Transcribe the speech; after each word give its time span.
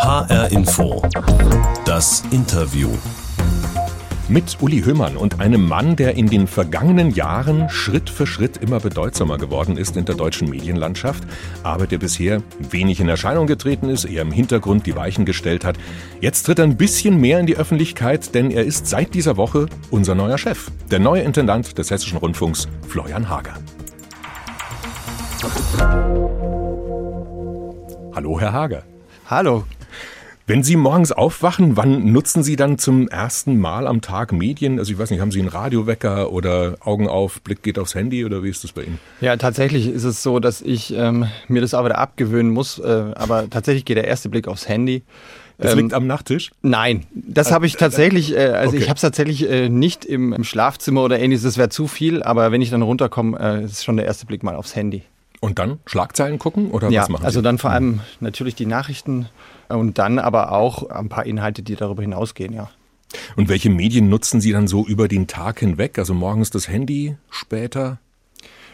HR 0.00 0.50
Info. 0.50 1.02
Das 1.84 2.24
Interview. 2.30 2.88
Mit 4.28 4.56
Uli 4.62 4.80
Hümmern 4.80 5.18
und 5.18 5.40
einem 5.40 5.68
Mann, 5.68 5.94
der 5.94 6.14
in 6.14 6.26
den 6.26 6.46
vergangenen 6.46 7.10
Jahren 7.10 7.68
Schritt 7.68 8.08
für 8.08 8.26
Schritt 8.26 8.56
immer 8.56 8.80
bedeutsamer 8.80 9.36
geworden 9.36 9.76
ist 9.76 9.98
in 9.98 10.06
der 10.06 10.14
deutschen 10.14 10.48
Medienlandschaft, 10.48 11.24
aber 11.62 11.86
der 11.86 11.98
bisher 11.98 12.42
wenig 12.58 13.00
in 13.00 13.10
Erscheinung 13.10 13.46
getreten 13.46 13.90
ist, 13.90 14.06
eher 14.06 14.22
im 14.22 14.32
Hintergrund 14.32 14.86
die 14.86 14.96
Weichen 14.96 15.26
gestellt 15.26 15.66
hat. 15.66 15.76
Jetzt 16.22 16.44
tritt 16.44 16.60
er 16.60 16.64
ein 16.64 16.78
bisschen 16.78 17.20
mehr 17.20 17.38
in 17.38 17.44
die 17.44 17.58
Öffentlichkeit, 17.58 18.34
denn 18.34 18.50
er 18.50 18.64
ist 18.64 18.86
seit 18.86 19.12
dieser 19.12 19.36
Woche 19.36 19.66
unser 19.90 20.14
neuer 20.14 20.38
Chef, 20.38 20.70
der 20.90 21.00
neue 21.00 21.20
Intendant 21.20 21.76
des 21.76 21.90
Hessischen 21.90 22.16
Rundfunks, 22.16 22.68
Florian 22.88 23.28
Hager. 23.28 23.52
Hallo, 28.14 28.40
Herr 28.40 28.52
Hager. 28.54 28.82
Hallo. 29.26 29.64
Wenn 30.50 30.64
Sie 30.64 30.74
morgens 30.74 31.12
aufwachen, 31.12 31.76
wann 31.76 32.10
nutzen 32.10 32.42
Sie 32.42 32.56
dann 32.56 32.76
zum 32.76 33.06
ersten 33.06 33.60
Mal 33.60 33.86
am 33.86 34.00
Tag 34.00 34.32
Medien? 34.32 34.80
Also 34.80 34.90
ich 34.90 34.98
weiß 34.98 35.10
nicht, 35.10 35.20
haben 35.20 35.30
Sie 35.30 35.38
einen 35.38 35.46
Radiowecker 35.46 36.32
oder 36.32 36.74
Augen 36.80 37.06
auf, 37.06 37.40
Blick 37.42 37.62
geht 37.62 37.78
aufs 37.78 37.94
Handy 37.94 38.24
oder 38.24 38.42
wie 38.42 38.48
ist 38.48 38.64
das 38.64 38.72
bei 38.72 38.82
Ihnen? 38.82 38.98
Ja, 39.20 39.36
tatsächlich 39.36 39.86
ist 39.86 40.02
es 40.02 40.24
so, 40.24 40.40
dass 40.40 40.60
ich 40.60 40.92
ähm, 40.92 41.28
mir 41.46 41.60
das 41.60 41.72
auch 41.72 41.84
wieder 41.84 41.98
abgewöhnen 41.98 42.50
muss. 42.50 42.80
Äh, 42.80 43.12
aber 43.14 43.48
tatsächlich 43.48 43.84
geht 43.84 43.96
der 43.96 44.08
erste 44.08 44.28
Blick 44.28 44.48
aufs 44.48 44.68
Handy. 44.68 45.04
Das 45.58 45.74
ähm, 45.74 45.78
liegt 45.78 45.94
am 45.94 46.08
Nachttisch? 46.08 46.50
Nein, 46.62 47.06
das 47.14 47.52
habe 47.52 47.66
ich 47.66 47.76
tatsächlich, 47.76 48.34
äh, 48.34 48.48
also 48.48 48.70
okay. 48.70 48.82
ich 48.82 48.88
habe 48.88 48.96
es 48.96 49.02
tatsächlich 49.02 49.48
äh, 49.48 49.68
nicht 49.68 50.04
im, 50.04 50.32
im, 50.32 50.42
Schlafzimmer 50.42 51.04
oder 51.04 51.20
ähnliches, 51.20 51.44
das 51.44 51.58
wäre 51.58 51.68
zu 51.68 51.86
viel, 51.86 52.24
aber 52.24 52.50
wenn 52.50 52.60
ich 52.60 52.70
dann 52.70 52.82
runterkomme, 52.82 53.38
äh, 53.38 53.64
ist 53.66 53.84
schon 53.84 53.96
der 53.96 54.06
erste 54.06 54.26
Blick 54.26 54.42
mal 54.42 54.56
aufs 54.56 54.74
Handy. 54.74 55.04
Und 55.40 55.58
dann 55.58 55.80
Schlagzeilen 55.86 56.38
gucken 56.38 56.70
oder 56.70 56.90
ja, 56.90 57.02
was 57.02 57.08
machen 57.08 57.22
Sie? 57.22 57.26
Also 57.26 57.40
dann 57.40 57.56
vor 57.56 57.70
allem 57.70 58.00
natürlich 58.20 58.54
die 58.54 58.66
Nachrichten 58.66 59.26
und 59.68 59.98
dann 59.98 60.18
aber 60.18 60.52
auch 60.52 60.90
ein 60.90 61.08
paar 61.08 61.24
Inhalte, 61.24 61.62
die 61.62 61.76
darüber 61.76 62.02
hinausgehen, 62.02 62.52
ja. 62.52 62.70
Und 63.36 63.48
welche 63.48 63.70
Medien 63.70 64.08
nutzen 64.08 64.40
Sie 64.40 64.52
dann 64.52 64.68
so 64.68 64.86
über 64.86 65.08
den 65.08 65.26
Tag 65.26 65.60
hinweg? 65.60 65.98
Also 65.98 66.14
morgens 66.14 66.50
das 66.50 66.68
Handy, 66.68 67.16
später? 67.30 67.98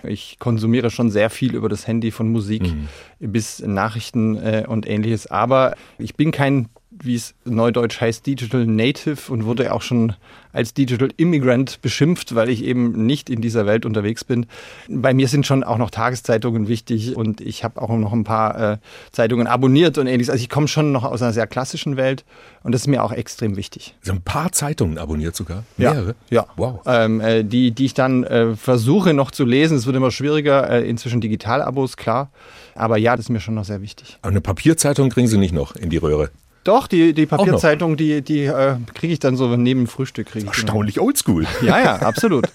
Ich 0.03 0.39
konsumiere 0.39 0.91
schon 0.91 1.11
sehr 1.11 1.31
viel 1.31 1.55
über 1.55 1.69
das 1.69 1.87
Handy 1.87 2.11
von 2.11 2.31
Musik 2.31 2.63
mhm. 2.63 2.89
Bis 3.19 3.61
Nachrichten 3.61 4.37
äh, 4.37 4.65
und 4.67 4.89
ähnliches. 4.89 5.27
Aber 5.27 5.75
ich 5.99 6.17
bin 6.17 6.33
kein 6.33 6.69
wie 7.03 7.15
es 7.15 7.35
neudeutsch 7.45 8.01
heißt, 8.01 8.27
Digital 8.27 8.67
Native 8.67 9.31
und 9.31 9.45
wurde 9.45 9.73
auch 9.73 9.83
schon 9.83 10.15
als 10.53 10.73
Digital 10.73 11.11
Immigrant 11.17 11.83
beschimpft, 11.83 12.35
weil 12.35 12.49
ich 12.49 12.65
eben 12.65 13.05
nicht 13.05 13.29
in 13.29 13.43
dieser 13.43 13.67
Welt 13.67 13.85
unterwegs 13.85 14.25
bin. 14.25 14.47
Bei 14.89 15.13
mir 15.13 15.29
sind 15.29 15.47
schon 15.47 15.63
auch 15.63 15.77
noch 15.77 15.91
Tageszeitungen 15.91 16.67
wichtig 16.67 17.15
und 17.15 17.41
ich 17.43 17.63
habe 17.63 17.83
auch 17.83 17.91
noch 17.91 18.13
ein 18.13 18.25
paar 18.25 18.73
äh, 18.73 18.79
Zeitungen 19.13 19.47
abonniert 19.47 19.99
und 19.99 20.07
ähnliches. 20.07 20.31
Also 20.31 20.43
ich 20.43 20.49
komme 20.49 20.69
schon 20.69 20.93
noch 20.93 21.05
aus 21.05 21.21
einer 21.21 21.35
sehr 21.35 21.47
klassischen 21.47 21.97
Welt 21.97 22.25
und 22.63 22.73
das 22.73 22.83
ist 22.83 22.87
mir 22.87 23.05
auch 23.05 23.13
extrem 23.13 23.57
wichtig. 23.57 23.95
Sie 24.01 24.11
haben 24.11 24.19
ein 24.19 24.23
paar 24.23 24.53
Zeitungen 24.53 24.97
abonniert 24.97 25.37
sogar? 25.37 25.65
Mehrere? 25.77 26.15
Ja. 26.31 26.43
ja. 26.43 26.47
Wow. 26.57 26.81
Ähm, 26.87 27.21
äh, 27.21 27.45
die, 27.45 27.73
die 27.73 27.85
ich 27.85 27.95
dann 27.95 28.25
äh, 28.25 28.57
versuche 28.57 29.13
noch 29.13 29.31
zu 29.31 29.45
lesen. 29.45 29.77
Es 29.77 29.85
wird 29.85 29.97
immer 29.97 30.11
schwieriger. 30.11 30.71
Äh, 30.71 30.89
inzwischen 30.89 31.21
Digitalabos, 31.21 31.99
klar. 31.99 32.31
Aber 32.75 32.97
ja, 33.07 33.15
das 33.15 33.27
ist 33.27 33.31
mir 33.31 33.39
schon 33.39 33.55
noch 33.55 33.65
sehr 33.65 33.81
wichtig. 33.83 34.19
Aber 34.21 34.31
eine 34.33 34.41
Papierzeitung 34.41 35.11
kriegen 35.11 35.29
Sie 35.29 35.39
nicht 35.39 35.55
noch 35.55 35.77
in 35.77 35.91
die 35.91 35.97
Röhre? 35.97 36.31
Doch, 36.65 36.89
die, 36.89 37.15
die 37.15 37.27
Papierzeitung, 37.27 37.97
die, 37.97 38.21
die 38.21 38.47
äh, 38.47 38.79
kriege 38.95 39.13
ich 39.13 39.21
dann 39.21 39.37
so 39.37 39.57
neben 39.57 39.83
dem 39.83 39.87
Frühstück. 39.87 40.35
Ich 40.35 40.45
Erstaunlich 40.45 40.99
oldschool. 40.99 41.47
Ja, 41.63 41.79
ja, 41.79 41.97
absolut. 41.99 42.49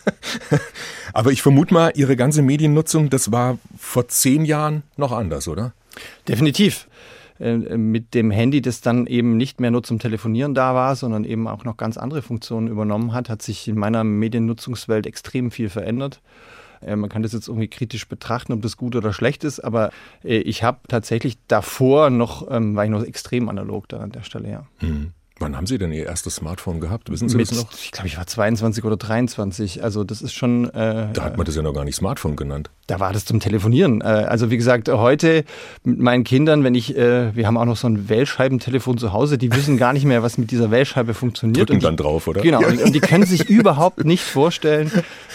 Aber 1.14 1.32
ich 1.32 1.42
vermute 1.42 1.74
mal, 1.74 1.94
Ihre 1.96 2.18
ganze 2.18 2.42
Mediennutzung, 2.42 3.10
das 3.10 3.32
war 3.32 3.58
vor 3.78 4.10
zehn 4.10 4.44
Jahren 4.44 4.84
noch 4.98 5.14
anders, 5.14 5.48
oder? 5.48 5.72
Definitiv. 6.28 6.88
Äh, 7.40 7.56
mit 7.78 8.14
dem 8.14 8.30
Handy, 8.30 8.62
das 8.62 8.82
dann 8.82 9.08
eben 9.08 9.38
nicht 9.38 9.62
mehr 9.62 9.72
nur 9.72 9.84
zum 9.84 10.00
Telefonieren 10.00 10.54
da 10.54 10.76
war, 10.76 10.98
sondern 10.98 11.24
eben 11.24 11.48
auch 11.48 11.64
noch 11.64 11.78
ganz 11.78 11.96
andere 11.96 12.22
Funktionen 12.22 12.68
übernommen 12.68 13.14
hat, 13.14 13.30
hat 13.30 13.42
sich 13.42 13.70
in 13.70 13.78
meiner 13.78 14.04
Mediennutzungswelt 14.04 15.08
extrem 15.08 15.52
viel 15.52 15.70
verändert. 15.70 16.20
Äh, 16.81 16.95
man 16.95 17.09
kann 17.09 17.23
das 17.23 17.33
jetzt 17.33 17.47
irgendwie 17.47 17.67
kritisch 17.67 18.08
betrachten, 18.08 18.53
ob 18.53 18.61
das 18.61 18.77
gut 18.77 18.95
oder 18.95 19.14
schlecht 19.14 19.43
ist, 19.43 19.59
aber 19.59 19.92
äh, 20.23 20.37
ich 20.37 20.64
habe 20.64 20.80
tatsächlich 20.87 21.37
davor 21.47 22.09
noch, 22.09 22.49
ähm, 22.49 22.75
war 22.75 22.86
ich 22.86 22.92
noch 22.92 23.03
extrem 23.03 23.49
analog 23.49 23.87
da 23.89 23.99
an 23.99 24.11
der 24.11 24.23
Stelle, 24.23 24.49
ja. 24.49 24.65
Mhm. 24.81 25.11
Wann 25.42 25.58
haben 25.58 25.66
Sie 25.66 25.80
denn 25.80 25.92
Ihr 25.92 26.06
erstes 26.06 26.36
Smartphone 26.36 26.80
gehabt? 26.80 27.12
Wissen 27.12 27.28
Sie 27.28 27.36
Mit, 27.36 27.50
das 27.50 27.58
noch? 27.58 27.74
Ich 27.74 27.92
glaube, 27.92 28.08
ich 28.08 28.18
war 28.18 28.28
22 28.28 28.84
oder 28.84 28.96
23. 28.96 29.84
Also 29.84 30.04
das 30.04 30.22
ist 30.22 30.34
schon. 30.34 30.70
Äh, 30.70 31.12
da 31.14 31.24
hat 31.24 31.38
man 31.38 31.46
das 31.46 31.56
ja 31.56 31.64
noch 31.64 31.74
gar 31.74 31.84
nicht 31.84 31.96
Smartphone 31.96 32.36
genannt. 32.36 32.70
Da 32.86 33.00
war 33.00 33.12
das 33.12 33.26
zum 33.26 33.40
Telefonieren. 33.40 34.02
Äh, 34.02 34.06
also 34.06 34.52
wie 34.52 34.58
gesagt, 34.58 34.88
heute 34.90 35.44
mit 35.84 36.00
meinen 36.00 36.24
Kindern, 36.24 36.64
wenn 36.64 36.76
ich, 36.76 36.96
äh, 36.96 37.36
wir 37.36 37.48
haben 37.48 37.58
auch 37.58 37.66
noch 37.66 37.78
so 37.78 37.88
ein 37.88 38.08
Wählscheibentelefon 38.08 39.00
zu 39.00 39.14
Hause, 39.14 39.40
die 39.40 39.52
wissen 39.52 39.78
gar 39.78 39.94
nicht 39.94 40.06
mehr, 40.06 40.22
was 40.22 40.38
mit 40.38 40.52
dieser 40.52 40.70
Wählscheibe 40.70 41.16
funktioniert. 41.16 41.70
Drücken 41.70 41.82
dann 41.82 41.98
drauf, 41.98 42.28
oder? 42.28 42.42
Genau. 42.42 42.60
Und, 42.60 42.80
und 42.80 42.94
die 42.94 43.00
können 43.00 43.26
sich 43.26 43.50
überhaupt 43.50 44.06
nicht 44.06 44.23
vorstellen, 44.23 44.92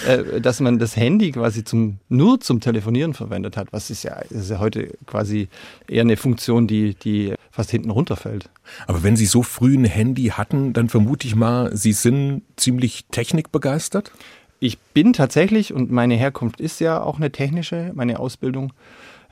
äh, 0.06 0.40
dass 0.40 0.60
man 0.60 0.78
das 0.78 0.96
Handy 0.96 1.32
quasi 1.32 1.64
zum, 1.64 1.98
nur 2.08 2.40
zum 2.40 2.60
Telefonieren 2.60 3.12
verwendet 3.12 3.56
hat. 3.56 3.72
Was 3.72 3.90
ist 3.90 4.04
ja, 4.04 4.14
ist 4.30 4.50
ja 4.50 4.60
heute 4.60 4.90
quasi 5.06 5.48
eher 5.88 6.02
eine 6.02 6.16
Funktion, 6.16 6.68
die, 6.68 6.94
die 6.94 7.34
fast 7.56 7.70
hinten 7.70 7.90
runterfällt. 7.90 8.50
Aber 8.86 9.02
wenn 9.02 9.16
Sie 9.16 9.24
so 9.24 9.42
früh 9.42 9.74
ein 9.74 9.84
Handy 9.84 10.26
hatten, 10.26 10.74
dann 10.74 10.90
vermute 10.90 11.26
ich 11.26 11.34
mal, 11.34 11.74
Sie 11.74 11.92
sind 11.92 12.42
ziemlich 12.56 13.06
technikbegeistert? 13.10 14.12
Ich 14.60 14.78
bin 14.78 15.14
tatsächlich, 15.14 15.72
und 15.72 15.90
meine 15.90 16.16
Herkunft 16.16 16.60
ist 16.60 16.80
ja 16.80 17.02
auch 17.02 17.16
eine 17.16 17.32
technische, 17.32 17.92
meine 17.94 18.18
Ausbildung. 18.18 18.72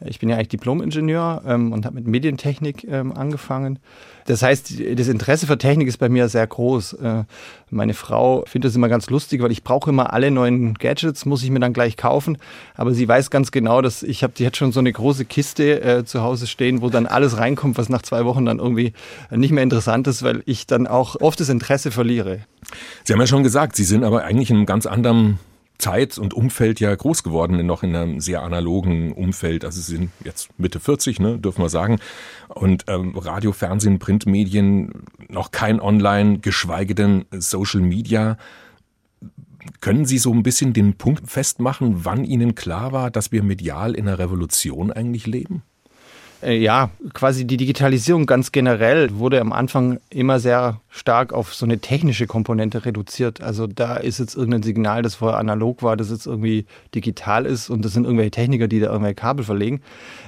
Ich 0.04 0.18
bin 0.18 0.28
ja 0.28 0.36
eigentlich 0.36 0.48
Diplom-Ingenieur 0.48 1.42
ähm, 1.46 1.72
und 1.72 1.86
habe 1.86 1.96
mit 1.96 2.06
Medientechnik 2.06 2.84
ähm, 2.84 3.12
angefangen. 3.12 3.78
Das 4.26 4.42
heißt, 4.42 4.72
das 4.96 5.08
Interesse 5.08 5.46
für 5.46 5.58
Technik 5.58 5.86
ist 5.86 5.98
bei 5.98 6.08
mir 6.08 6.28
sehr 6.28 6.46
groß. 6.46 6.94
Äh, 6.94 7.24
meine 7.70 7.94
Frau 7.94 8.44
findet 8.46 8.70
das 8.70 8.76
immer 8.76 8.88
ganz 8.88 9.10
lustig, 9.10 9.42
weil 9.42 9.52
ich 9.52 9.62
brauche 9.62 9.90
immer 9.90 10.12
alle 10.12 10.30
neuen 10.30 10.74
Gadgets, 10.74 11.26
muss 11.26 11.42
ich 11.42 11.50
mir 11.50 11.60
dann 11.60 11.72
gleich 11.72 11.96
kaufen. 11.96 12.38
Aber 12.74 12.94
sie 12.94 13.06
weiß 13.06 13.30
ganz 13.30 13.50
genau, 13.50 13.82
dass 13.82 14.02
ich 14.02 14.22
habe 14.22 14.32
die 14.36 14.48
schon 14.54 14.72
so 14.72 14.80
eine 14.80 14.92
große 14.92 15.24
Kiste 15.26 15.82
äh, 15.82 16.04
zu 16.04 16.22
Hause 16.22 16.46
stehen, 16.46 16.80
wo 16.80 16.88
dann 16.88 17.06
alles 17.06 17.38
reinkommt, 17.38 17.76
was 17.76 17.88
nach 17.88 18.02
zwei 18.02 18.24
Wochen 18.24 18.46
dann 18.46 18.58
irgendwie 18.58 18.92
nicht 19.30 19.52
mehr 19.52 19.62
interessant 19.62 20.06
ist, 20.06 20.22
weil 20.22 20.42
ich 20.46 20.66
dann 20.66 20.86
auch 20.86 21.20
oft 21.20 21.38
das 21.38 21.48
Interesse 21.48 21.90
verliere. 21.90 22.40
Sie 23.04 23.12
haben 23.12 23.20
ja 23.20 23.26
schon 23.26 23.42
gesagt, 23.42 23.76
Sie 23.76 23.84
sind 23.84 24.04
aber 24.04 24.24
eigentlich 24.24 24.50
in 24.50 24.56
einem 24.56 24.66
ganz 24.66 24.86
anderen 24.86 25.38
Zeit 25.78 26.18
und 26.18 26.34
Umfeld 26.34 26.80
ja 26.80 26.94
groß 26.94 27.22
geworden, 27.22 27.64
noch 27.66 27.82
in 27.82 27.94
einem 27.94 28.20
sehr 28.20 28.42
analogen 28.42 29.12
Umfeld. 29.12 29.64
Also 29.64 29.80
sie 29.80 29.96
sind 29.96 30.10
jetzt 30.24 30.48
Mitte 30.58 30.80
40, 30.80 31.20
ne, 31.20 31.38
dürfen 31.38 31.62
wir 31.62 31.68
sagen. 31.68 31.98
Und 32.48 32.84
ähm, 32.88 33.16
Radio, 33.16 33.52
Fernsehen, 33.52 33.98
Printmedien, 33.98 35.04
noch 35.28 35.50
kein 35.50 35.80
Online, 35.80 36.38
geschweige 36.38 36.94
denn 36.94 37.24
Social 37.32 37.80
Media. 37.80 38.38
Können 39.80 40.04
Sie 40.04 40.18
so 40.18 40.32
ein 40.32 40.42
bisschen 40.42 40.72
den 40.72 40.94
Punkt 40.94 41.28
festmachen, 41.30 42.04
wann 42.04 42.24
Ihnen 42.24 42.54
klar 42.54 42.92
war, 42.92 43.10
dass 43.10 43.32
wir 43.32 43.42
medial 43.42 43.94
in 43.94 44.06
einer 44.06 44.18
Revolution 44.18 44.92
eigentlich 44.92 45.26
leben? 45.26 45.62
Äh, 46.44 46.58
ja, 46.58 46.90
quasi 47.14 47.46
die 47.46 47.56
Digitalisierung 47.56 48.26
ganz 48.26 48.52
generell 48.52 49.16
wurde 49.16 49.40
am 49.40 49.52
Anfang 49.52 49.98
immer 50.10 50.38
sehr 50.40 50.80
stark 50.90 51.32
auf 51.32 51.54
so 51.54 51.64
eine 51.64 51.78
technische 51.78 52.26
Komponente 52.26 52.84
reduziert. 52.84 53.40
Also 53.40 53.66
da 53.66 53.96
ist 53.96 54.18
jetzt 54.18 54.36
irgendein 54.36 54.62
Signal, 54.62 55.02
das 55.02 55.16
vorher 55.16 55.38
analog 55.38 55.82
war, 55.82 55.96
das 55.96 56.10
jetzt 56.10 56.26
irgendwie 56.26 56.66
digital 56.94 57.46
ist 57.46 57.70
und 57.70 57.84
das 57.84 57.94
sind 57.94 58.04
irgendwelche 58.04 58.30
Techniker, 58.30 58.68
die 58.68 58.78
da 58.78 58.86
irgendwelche 58.86 59.14
Kabel 59.14 59.44
verlegen. 59.44 59.80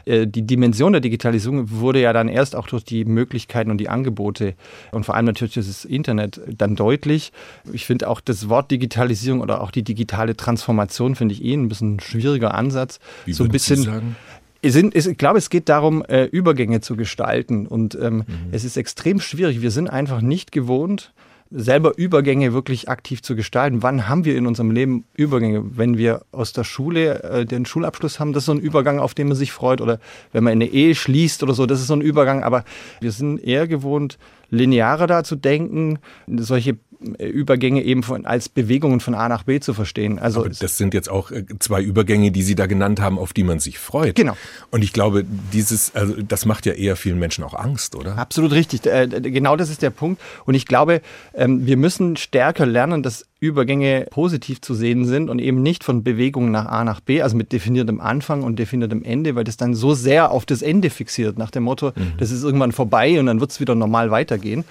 Äh, 0.07 0.27
die 0.27 0.43
Dimension 0.43 0.93
der 0.93 1.03
Digitalisierung 1.03 1.71
wurde 1.71 2.01
ja 2.01 2.13
dann 2.13 2.29
erst 2.29 2.57
auch 2.57 2.67
durch 2.67 2.85
die 2.85 3.05
Möglichkeiten 3.05 3.71
und 3.71 3.79
die 3.79 3.91
Angebote 3.91 4.55
und 4.93 5.05
vor 5.05 5.15
allem 5.17 5.27
natürlich 5.27 5.55
das 5.55 5.85
Internet 5.85 6.41
dann 6.57 6.77
deutlich. 6.77 7.33
Ich 7.73 7.85
finde 7.85 8.09
auch 8.09 8.21
das 8.21 8.49
Wort 8.49 8.71
Digitalisierung 8.71 9.41
oder 9.41 9.61
auch 9.61 9.71
die 9.71 9.83
digitale 9.83 10.35
Transformation 10.35 11.15
finde 11.15 11.35
ich 11.35 11.45
eh 11.45 11.53
ein 11.53 11.69
bisschen 11.69 11.97
ein 11.97 12.01
schwieriger 12.01 12.55
Ansatz. 12.55 13.01
Wie 13.27 13.35
so 13.35 13.45
ein 13.45 13.51
bisschen, 13.51 13.77
Sie 13.77 13.83
sagen? 13.83 14.17
Sind, 14.65 14.95
ich 14.97 15.19
glaube, 15.19 15.39
es 15.39 15.51
geht 15.51 15.69
darum, 15.69 16.03
äh, 16.05 16.25
Übergänge 16.25 16.81
zu 16.81 16.97
gestalten. 16.97 17.67
Und 17.67 17.95
ähm, 17.95 18.17
mhm. 18.17 18.25
es 18.53 18.65
ist 18.65 18.77
extrem 18.77 19.21
schwierig. 19.21 19.63
Wir 19.63 19.71
sind 19.71 19.89
einfach 19.89 20.21
nicht 20.21 20.53
gewohnt, 20.53 21.13
selber 21.51 21.97
Übergänge 21.97 22.53
wirklich 22.53 22.89
aktiv 22.89 23.23
zu 23.23 23.37
gestalten. 23.37 23.83
Wann 23.83 24.09
haben 24.09 24.25
wir 24.25 24.37
in 24.37 24.47
unserem 24.47 24.71
Leben 24.71 25.05
Übergänge? 25.15 25.77
Wenn 25.77 25.97
wir 25.97 26.23
aus 26.33 26.53
der 26.53 26.65
Schule 26.65 27.23
äh, 27.23 27.47
den 27.47 27.67
Schulabschluss 27.67 28.19
haben, 28.19 28.33
das 28.33 28.43
ist 28.43 28.47
so 28.47 28.53
ein 28.53 28.61
Übergang, 28.61 28.99
auf 28.99 29.15
den 29.15 29.29
man 29.29 29.37
sich 29.37 29.53
freut. 29.53 29.81
Oder 29.81 30.01
wenn 30.33 30.45
man 30.45 30.53
eine 30.53 30.67
Ehe 30.67 30.95
schließt 30.95 31.43
oder 31.43 31.55
so, 31.55 31.67
das 31.67 31.81
ist 31.81 31.87
so 31.87 31.95
ein 31.95 32.01
Übergang. 32.01 32.43
Aber 32.43 32.65
wir 33.01 33.13
sind 33.13 33.39
eher 33.39 33.69
gewohnt, 33.69 34.19
linearer 34.51 35.07
da 35.07 35.25
zu 35.25 35.37
denken, 35.37 35.99
solche 36.27 36.79
Übergänge 37.15 37.83
eben 37.83 38.03
von, 38.03 38.27
als 38.27 38.49
Bewegungen 38.49 39.01
von 39.01 39.15
A 39.15 39.29
nach 39.29 39.45
B 39.45 39.61
zu 39.61 39.75
verstehen. 39.75 40.19
Also 40.19 40.41
Aber 40.41 40.49
das 40.49 40.77
sind 40.77 40.95
jetzt 40.95 41.09
auch 41.09 41.31
äh, 41.31 41.45
zwei 41.59 41.83
Übergänge, 41.83 42.31
die 42.31 42.43
Sie 42.43 42.55
da 42.55 42.67
genannt 42.67 43.01
haben, 43.01 43.19
auf 43.19 43.33
die 43.33 43.45
man 43.45 43.61
sich 43.61 43.79
freut. 43.79 44.17
Genau. 44.17 44.37
Und 44.71 44.83
ich 44.83 44.93
glaube, 44.93 45.25
dieses, 45.53 45.95
also 45.95 46.15
das 46.21 46.47
macht 46.47 46.67
ja 46.67 46.73
eher 46.73 46.97
vielen 46.97 47.19
Menschen 47.19 47.45
auch 47.45 47.55
Angst, 47.55 47.95
oder? 47.95 48.19
Absolut 48.19 48.53
richtig. 48.53 48.87
Äh, 48.87 49.09
genau 49.09 49.57
das 49.57 49.71
ist 49.71 49.83
der 49.83 49.91
Punkt. 49.91 50.21
Und 50.45 50.55
ich 50.55 50.67
glaube, 50.67 51.01
ähm, 51.35 51.67
wir 51.67 51.77
müssen 51.77 52.17
stärker 52.17 52.67
lernen, 52.67 53.03
dass 53.03 53.27
Übergänge 53.39 54.07
positiv 54.11 54.63
zu 54.63 54.75
sehen 54.75 55.05
sind 55.05 55.29
und 55.29 55.41
eben 55.41 55.63
nicht 55.63 55.85
von 55.85 56.03
Bewegung 56.03 56.51
nach 56.51 56.67
A 56.67 56.85
nach 56.85 57.01
B, 57.01 57.21
also 57.21 57.37
mit 57.37 57.53
definiertem 57.53 58.01
Anfang 58.01 58.43
und 58.43 58.59
definiertem 58.59 59.05
Ende, 59.05 59.35
weil 59.35 59.45
das 59.45 59.59
dann 59.59 59.75
so 59.75 59.93
sehr 59.93 60.31
auf 60.31 60.47
das 60.47 60.63
Ende 60.63 60.89
fixiert, 60.89 61.37
nach 61.37 61.51
dem 61.51 61.65
Motto, 61.65 61.93
mhm. 61.95 62.15
das 62.19 62.31
ist 62.31 62.45
irgendwann 62.45 62.73
vorbei 62.73 63.21
und 63.21 63.27
dann 63.27 63.41
wird 63.41 63.51
es 63.51 63.61
wieder 63.61 63.75
normal 63.75 64.11
weitergehen. 64.11 64.65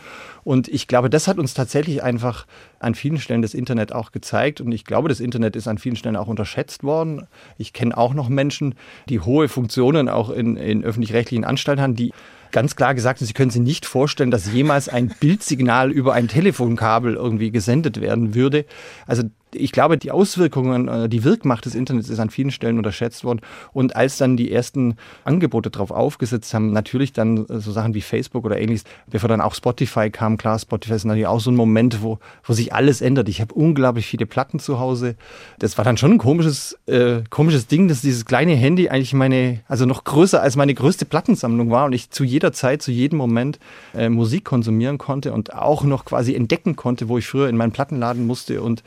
Und 0.46 0.68
ich 0.68 0.88
glaube, 0.88 1.10
das 1.10 1.28
hat 1.28 1.40
uns 1.40 1.56
tatsächlich 1.56 2.04
einfach 2.04 2.46
an 2.80 2.94
vielen 2.94 3.18
Stellen 3.18 3.42
das 3.42 3.56
Internet 3.56 3.92
auch 3.92 4.12
gezeigt. 4.12 4.62
Und 4.62 4.72
ich 4.72 4.86
glaube, 4.86 5.10
das 5.10 5.20
Internet 5.20 5.56
ist 5.56 5.68
an 5.68 5.80
vielen 5.80 5.96
Stellen 5.96 6.16
auch 6.16 6.28
unterschätzt 6.28 6.84
worden. 6.84 7.26
Ich 7.58 7.74
kenne 7.74 7.98
auch 7.98 8.14
noch 8.14 8.30
Menschen, 8.30 8.76
die 9.10 9.20
hohe 9.20 9.50
Funktionen 9.50 10.08
auch 10.08 10.30
in, 10.30 10.56
in 10.56 10.84
öffentlich-rechtlichen 10.84 11.46
Anstalten 11.46 11.82
haben, 11.82 11.96
die 11.96 12.14
ganz 12.52 12.76
klar 12.76 12.96
gesagt 12.96 13.20
sie 13.20 13.34
können 13.34 13.52
sich 13.52 13.62
nicht 13.62 13.86
vorstellen, 13.86 14.32
dass 14.32 14.52
jemals 14.52 14.90
ein 14.90 15.08
Bildsignal 15.20 15.92
über 15.92 16.14
ein 16.14 16.28
Telefonkabel 16.28 17.16
irgendwie 17.16 17.52
gesendet 17.52 18.02
werden 18.02 18.36
würde. 18.36 18.66
Also 19.08 19.24
ich 19.56 19.72
glaube, 19.72 19.98
die 19.98 20.12
Auswirkungen, 20.12 20.88
äh, 20.88 21.10
die 21.10 21.24
Wirkmacht 21.24 21.66
des 21.66 21.76
Internets 21.76 22.10
ist 22.10 22.20
an 22.20 22.30
vielen 22.30 22.52
Stellen 22.52 22.78
unterschätzt 22.78 23.24
worden. 23.24 23.42
Und 23.74 23.96
als 23.96 24.18
dann 24.18 24.38
die 24.38 24.52
ersten 24.52 24.96
Angebote 25.24 25.70
darauf 25.70 25.92
aufgesetzt 25.92 26.54
haben, 26.54 26.72
natürlich 26.72 27.14
dann 27.14 27.46
äh, 27.46 27.60
so 27.60 27.72
Sachen 27.72 27.94
wie 27.94 28.02
Facebook 28.02 28.46
oder 28.46 28.60
ähnliches, 28.60 28.84
bevor 29.08 29.30
dann 29.30 29.42
auch 29.42 29.56
Spotify 29.56 30.10
kam, 30.10 30.38
klar, 30.38 30.60
Spotify 30.60 30.96
ist 30.96 31.06
natürlich 31.06 31.28
auch 31.28 31.40
so 31.40 31.52
ein 31.52 31.56
Moment, 31.56 32.02
wo, 32.02 32.20
wo 32.44 32.54
sich 32.54 32.74
alles 32.74 33.02
ändert. 33.02 33.30
Ich 33.30 33.42
habe 33.42 33.54
unglaublich 33.54 34.06
viele 34.06 34.26
Platten 34.26 34.60
zu 34.60 34.80
Hause. 34.80 35.16
Das 35.60 35.78
war 35.78 35.86
dann 35.86 35.98
schon 35.98 36.14
ein 36.14 36.18
komisches, 36.18 36.78
äh, 36.88 37.22
komisches 37.30 37.68
Ding, 37.68 37.88
dass 37.88 38.02
dieses 38.02 38.26
kleine 38.26 38.54
Handy 38.54 38.90
eigentlich 38.90 39.14
meine, 39.14 39.62
also 39.68 39.86
noch 39.86 40.04
größer 40.04 40.42
als 40.42 40.56
meine 40.56 40.74
größte 40.74 41.06
Plattensammlung 41.06 41.72
war 41.72 41.86
und 41.86 41.94
ich 41.94 42.10
zu 42.10 42.24
jeder 42.24 42.35
Zeit, 42.54 42.82
zu 42.82 42.92
jedem 42.92 43.18
Moment 43.18 43.60
äh, 43.94 44.10
Musik 44.10 44.46
konsumieren 44.46 44.98
konnte 44.98 45.34
und 45.34 45.54
auch 45.54 45.84
noch 45.84 46.06
quasi 46.06 46.36
entdecken 46.36 46.76
konnte, 46.76 47.10
wo 47.10 47.18
ich 47.18 47.28
früher 47.28 47.50
in 47.50 47.58
meinen 47.58 47.72
Plattenladen 47.72 48.26
musste 48.26 48.62
und 48.62 48.84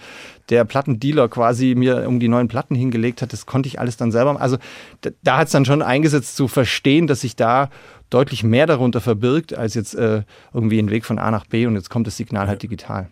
der 0.49 0.65
Plattendealer 0.65 1.29
quasi 1.29 1.75
mir 1.77 2.09
um 2.09 2.21
die 2.21 2.29
neuen 2.29 2.49
Platten 2.49 2.75
hingelegt 2.75 3.23
hat, 3.23 3.33
das 3.33 3.47
konnte 3.47 3.69
ich 3.69 3.79
alles 3.79 3.97
dann 3.97 4.13
selber. 4.13 4.41
Also 4.41 4.57
da, 5.03 5.11
da 5.23 5.39
hat 5.39 5.47
es 5.49 5.53
dann 5.53 5.65
schon 5.65 5.83
eingesetzt 5.83 6.37
zu 6.37 6.49
verstehen, 6.49 7.07
dass 7.07 7.21
sich 7.21 7.37
da 7.37 7.71
deutlich 8.11 8.43
mehr 8.43 8.67
darunter 8.67 9.01
verbirgt, 9.01 9.55
als 9.55 9.75
jetzt 9.75 9.95
äh, 9.95 10.23
irgendwie 10.55 10.79
ein 10.79 10.91
Weg 10.91 11.05
von 11.05 11.19
A 11.19 11.31
nach 11.31 11.47
B 11.47 11.67
und 11.67 11.75
jetzt 11.75 11.91
kommt 11.91 12.07
das 12.07 12.17
Signal 12.17 12.49
halt 12.49 12.63
digital. 12.63 13.09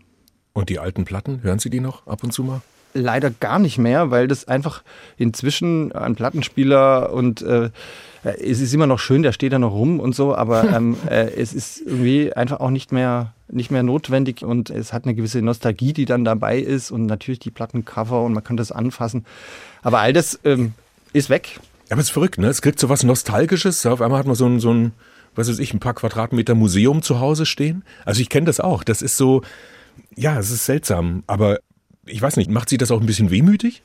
Und 0.53 0.71
die 0.71 0.79
alten 0.79 1.05
Platten, 1.05 1.43
hören 1.43 1.59
Sie 1.59 1.69
die 1.69 1.81
noch 1.81 2.07
ab 2.07 2.25
und 2.25 2.33
zu 2.33 2.43
mal? 2.43 2.63
Leider 2.97 3.31
gar 3.31 3.59
nicht 3.59 3.79
mehr, 3.79 4.11
weil 4.11 4.29
das 4.29 4.49
einfach 4.49 4.83
inzwischen 5.17 5.93
ein 5.93 6.15
Plattenspieler 6.15 7.13
und 7.13 7.43
äh, 7.43 7.71
es 8.23 8.61
ist 8.61 8.75
immer 8.75 8.87
noch 8.87 8.99
schön, 8.99 9.23
der 9.23 9.33
steht 9.33 9.53
da 9.53 9.59
noch 9.59 9.73
rum 9.73 10.01
und 10.01 10.15
so, 10.15 10.35
aber 10.35 10.71
ähm, 10.77 10.97
äh, 11.09 11.31
es 11.37 11.55
ist 11.55 11.83
irgendwie 11.85 12.33
einfach 12.33 12.61
auch 12.61 12.71
nicht 12.71 12.93
mehr 12.93 13.33
nicht 13.49 13.71
mehr 13.71 13.83
notwendig 13.83 14.43
und 14.43 14.71
es 14.71 14.93
hat 14.93 15.05
eine 15.05 15.15
gewisse 15.15 15.41
Nostalgie, 15.41 15.93
die 15.93 16.05
dann 16.05 16.25
dabei 16.25 16.59
ist 16.59 16.91
und 16.91 17.07
natürlich 17.07 17.39
die 17.39 17.51
Plattencover 17.51 18.23
und 18.23 18.33
man 18.33 18.43
kann 18.43 18.57
das 18.57 18.73
anfassen. 18.73 19.25
Aber 19.83 20.01
all 20.01 20.13
das 20.13 20.41
ähm, 20.45 20.75
ist 21.13 21.31
weg. 21.31 21.61
Aber 21.91 22.01
es 22.01 22.09
ist 22.09 22.13
verrückt, 22.13 22.39
ne? 22.39 22.49
Es 22.49 22.63
kriegt 22.63 22.81
so 22.81 22.89
was 22.89 23.05
Nostalgisches. 23.05 23.87
Auf 23.87 24.01
einmal 24.01 24.19
hat 24.19 24.27
man 24.27 24.35
so 24.35 24.47
ein, 24.47 24.59
so 24.59 24.73
ein, 24.73 24.93
was 25.37 25.49
weiß 25.49 25.61
ich, 25.61 25.73
ein 25.73 25.81
paar 25.81 25.95
Quadratmeter 25.95 26.55
Museum 26.55 27.03
zu 27.03 27.21
Hause 27.21 27.47
stehen. 27.47 27.85
Also 28.05 28.21
ich 28.21 28.29
kenne 28.29 28.47
das 28.47 28.59
auch. 28.59 28.83
Das 28.83 29.03
ist 29.03 29.17
so, 29.17 29.43
ja, 30.17 30.39
es 30.39 30.51
ist 30.51 30.67
seltsam. 30.67 31.23
Aber 31.29 31.61
ich 32.07 32.23
weiß 32.23 32.37
nicht, 32.37 32.51
macht 32.51 32.69
sie 32.69 32.79
das 32.79 32.91
auch 32.91 33.01
ein 33.01 33.07
bisschen 33.07 33.31
wehmütig? 33.31 33.83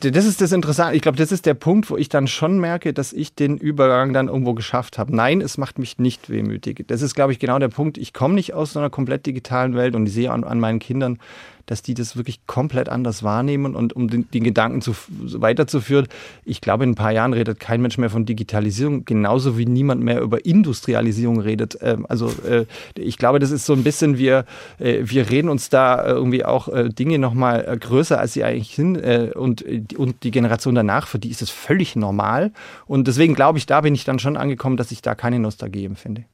das 0.00 0.26
ist 0.26 0.40
das 0.40 0.52
Interessante. 0.52 0.94
Ich 0.94 1.02
glaube, 1.02 1.18
das 1.18 1.32
ist 1.32 1.44
der 1.44 1.54
Punkt, 1.54 1.90
wo 1.90 1.96
ich 1.96 2.08
dann 2.08 2.28
schon 2.28 2.60
merke, 2.60 2.92
dass 2.92 3.12
ich 3.12 3.34
den 3.34 3.56
Übergang 3.56 4.12
dann 4.12 4.28
irgendwo 4.28 4.54
geschafft 4.54 4.96
habe. 4.96 5.14
Nein, 5.14 5.40
es 5.40 5.58
macht 5.58 5.78
mich 5.78 5.98
nicht 5.98 6.30
wehmütig. 6.30 6.84
Das 6.86 7.02
ist, 7.02 7.14
glaube 7.14 7.32
ich, 7.32 7.40
genau 7.40 7.58
der 7.58 7.68
Punkt. 7.68 7.98
Ich 7.98 8.12
komme 8.12 8.34
nicht 8.34 8.54
aus 8.54 8.74
so 8.74 8.78
einer 8.78 8.90
komplett 8.90 9.26
digitalen 9.26 9.74
Welt 9.74 9.96
und 9.96 10.06
ich 10.06 10.12
sehe 10.12 10.30
an, 10.30 10.44
an 10.44 10.60
meinen 10.60 10.78
Kindern, 10.78 11.18
dass 11.68 11.82
die 11.82 11.94
das 11.94 12.16
wirklich 12.16 12.46
komplett 12.46 12.88
anders 12.88 13.22
wahrnehmen. 13.22 13.76
Und 13.76 13.94
um 13.94 14.08
den, 14.08 14.28
den 14.30 14.42
Gedanken 14.42 14.80
zu, 14.80 14.94
weiterzuführen, 15.08 16.08
ich 16.44 16.60
glaube, 16.60 16.84
in 16.84 16.90
ein 16.90 16.94
paar 16.94 17.12
Jahren 17.12 17.34
redet 17.34 17.60
kein 17.60 17.82
Mensch 17.82 17.98
mehr 17.98 18.10
von 18.10 18.24
Digitalisierung, 18.24 19.04
genauso 19.04 19.58
wie 19.58 19.66
niemand 19.66 20.02
mehr 20.02 20.20
über 20.20 20.44
Industrialisierung 20.44 21.40
redet. 21.40 21.78
Ähm, 21.82 22.06
also 22.08 22.32
äh, 22.48 22.64
ich 22.96 23.18
glaube, 23.18 23.38
das 23.38 23.50
ist 23.50 23.66
so 23.66 23.74
ein 23.74 23.84
bisschen, 23.84 24.18
wir, 24.18 24.46
äh, 24.78 25.00
wir 25.02 25.30
reden 25.30 25.50
uns 25.50 25.68
da 25.68 26.04
irgendwie 26.06 26.44
auch 26.44 26.68
äh, 26.68 26.88
Dinge 26.88 27.18
nochmal 27.18 27.76
größer, 27.78 28.18
als 28.18 28.32
sie 28.32 28.44
eigentlich 28.44 28.74
sind. 28.74 28.98
und, 29.36 29.64
und 29.96 30.22
die 30.22 30.30
Generation 30.30 30.74
danach, 30.74 31.06
für 31.06 31.18
die 31.18 31.30
ist 31.30 31.42
es 31.42 31.50
völlig 31.50 31.96
normal. 31.96 32.52
Und 32.86 33.06
deswegen 33.06 33.34
glaube 33.34 33.58
ich, 33.58 33.66
da 33.66 33.82
bin 33.82 33.94
ich 33.94 34.04
dann 34.04 34.18
schon 34.18 34.36
angekommen, 34.36 34.76
dass 34.76 34.90
ich 34.90 35.02
da 35.02 35.14
keine 35.14 35.38
Nostalgie 35.38 35.84
empfinde. 35.84 36.24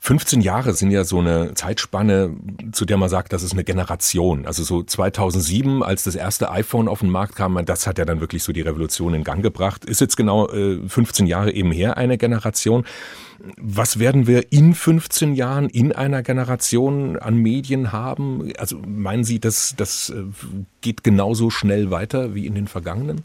15 0.00 0.40
Jahre 0.40 0.74
sind 0.74 0.90
ja 0.90 1.04
so 1.04 1.18
eine 1.18 1.54
Zeitspanne, 1.54 2.36
zu 2.72 2.84
der 2.84 2.96
man 2.96 3.08
sagt, 3.08 3.32
das 3.32 3.42
ist 3.42 3.52
eine 3.52 3.64
Generation. 3.64 4.46
Also 4.46 4.62
so 4.62 4.82
2007, 4.82 5.82
als 5.82 6.04
das 6.04 6.14
erste 6.14 6.50
iPhone 6.50 6.88
auf 6.88 7.00
den 7.00 7.10
Markt 7.10 7.34
kam, 7.34 7.62
das 7.66 7.86
hat 7.86 7.98
ja 7.98 8.04
dann 8.04 8.20
wirklich 8.20 8.42
so 8.42 8.52
die 8.52 8.60
Revolution 8.60 9.14
in 9.14 9.24
Gang 9.24 9.42
gebracht. 9.42 9.84
Ist 9.84 10.00
jetzt 10.00 10.16
genau 10.16 10.46
15 10.48 11.26
äh, 11.26 11.28
Jahre 11.28 11.52
eben 11.52 11.72
her 11.72 11.96
eine 11.96 12.16
Generation. 12.16 12.84
Was 13.56 13.98
werden 13.98 14.26
wir 14.26 14.52
in 14.52 14.74
15 14.74 15.34
Jahren 15.34 15.68
in 15.68 15.92
einer 15.92 16.22
Generation 16.22 17.18
an 17.18 17.36
Medien 17.36 17.92
haben? 17.92 18.52
Also 18.58 18.78
meinen 18.86 19.24
Sie, 19.24 19.40
dass 19.40 19.74
das 19.76 20.10
äh, 20.10 20.22
geht 20.80 21.02
genauso 21.04 21.50
schnell 21.50 21.90
weiter 21.90 22.34
wie 22.34 22.46
in 22.46 22.54
den 22.54 22.68
vergangenen? 22.68 23.24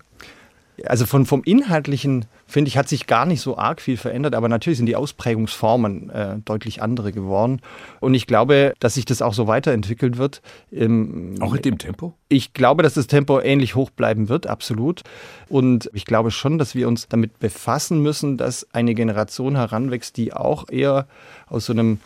Also 0.85 1.05
von, 1.05 1.25
vom 1.25 1.43
Inhaltlichen, 1.43 2.25
finde 2.47 2.69
ich, 2.69 2.77
hat 2.77 2.89
sich 2.89 3.05
gar 3.05 3.25
nicht 3.25 3.41
so 3.41 3.57
arg 3.57 3.79
viel 3.79 3.97
verändert, 3.97 4.33
aber 4.33 4.49
natürlich 4.49 4.77
sind 4.77 4.87
die 4.87 4.95
Ausprägungsformen 4.95 6.09
äh, 6.09 6.37
deutlich 6.43 6.81
andere 6.81 7.11
geworden. 7.11 7.61
Und 7.99 8.15
ich 8.15 8.25
glaube, 8.25 8.73
dass 8.79 8.95
sich 8.95 9.05
das 9.05 9.21
auch 9.21 9.33
so 9.33 9.47
weiterentwickeln 9.47 10.17
wird. 10.17 10.41
Ähm, 10.71 11.35
auch 11.39 11.53
in 11.53 11.61
dem 11.61 11.77
Tempo? 11.77 12.13
Ich 12.27 12.53
glaube, 12.53 12.81
dass 12.81 12.95
das 12.95 13.07
Tempo 13.07 13.39
ähnlich 13.39 13.75
hoch 13.75 13.91
bleiben 13.91 14.29
wird, 14.29 14.47
absolut. 14.47 15.03
Und 15.47 15.89
ich 15.93 16.05
glaube 16.05 16.31
schon, 16.31 16.57
dass 16.57 16.73
wir 16.73 16.87
uns 16.87 17.07
damit 17.07 17.39
befassen 17.39 18.01
müssen, 18.01 18.37
dass 18.37 18.67
eine 18.73 18.95
Generation 18.95 19.55
heranwächst, 19.55 20.17
die 20.17 20.33
auch 20.33 20.69
eher 20.69 21.07
aus 21.47 21.65
so 21.67 21.73
einem 21.73 21.99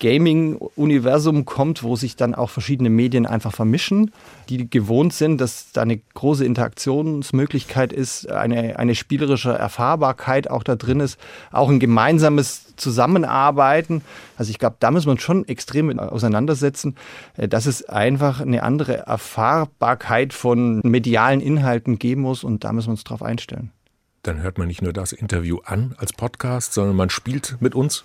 Gaming-Universum 0.00 1.44
kommt, 1.44 1.82
wo 1.84 1.94
sich 1.94 2.16
dann 2.16 2.34
auch 2.34 2.50
verschiedene 2.50 2.90
Medien 2.90 3.26
einfach 3.26 3.52
vermischen, 3.52 4.10
die 4.48 4.68
gewohnt 4.68 5.12
sind, 5.12 5.40
dass 5.40 5.70
da 5.72 5.82
eine 5.82 5.98
große 5.98 6.44
Interaktionsmöglichkeit 6.44 7.92
ist, 7.92 8.28
eine, 8.28 8.78
eine 8.78 8.94
spielerische 8.96 9.52
Erfahrbarkeit 9.52 10.50
auch 10.50 10.64
da 10.64 10.74
drin 10.74 11.00
ist, 11.00 11.20
auch 11.52 11.68
ein 11.68 11.78
gemeinsames 11.78 12.74
Zusammenarbeiten. 12.76 14.02
Also 14.36 14.50
ich 14.50 14.58
glaube, 14.58 14.76
da 14.80 14.90
müssen 14.90 15.06
wir 15.06 15.12
uns 15.12 15.22
schon 15.22 15.46
extrem 15.46 15.98
auseinandersetzen, 16.00 16.96
äh, 17.36 17.46
dass 17.46 17.66
es 17.66 17.88
einfach 17.88 18.40
eine 18.40 18.62
andere 18.62 19.06
Erfahrbarkeit 19.06 20.32
von 20.32 20.80
medialen 20.82 21.40
Inhalten 21.40 21.98
geben 21.98 22.22
muss 22.22 22.42
und 22.42 22.64
da 22.64 22.72
müssen 22.72 22.88
wir 22.88 22.92
uns 22.92 23.04
drauf 23.04 23.22
einstellen 23.22 23.70
dann 24.22 24.42
hört 24.42 24.58
man 24.58 24.68
nicht 24.68 24.82
nur 24.82 24.92
das 24.92 25.12
Interview 25.12 25.58
an 25.64 25.94
als 25.96 26.12
Podcast, 26.12 26.74
sondern 26.74 26.96
man 26.96 27.10
spielt 27.10 27.56
mit 27.60 27.74
uns. 27.74 28.04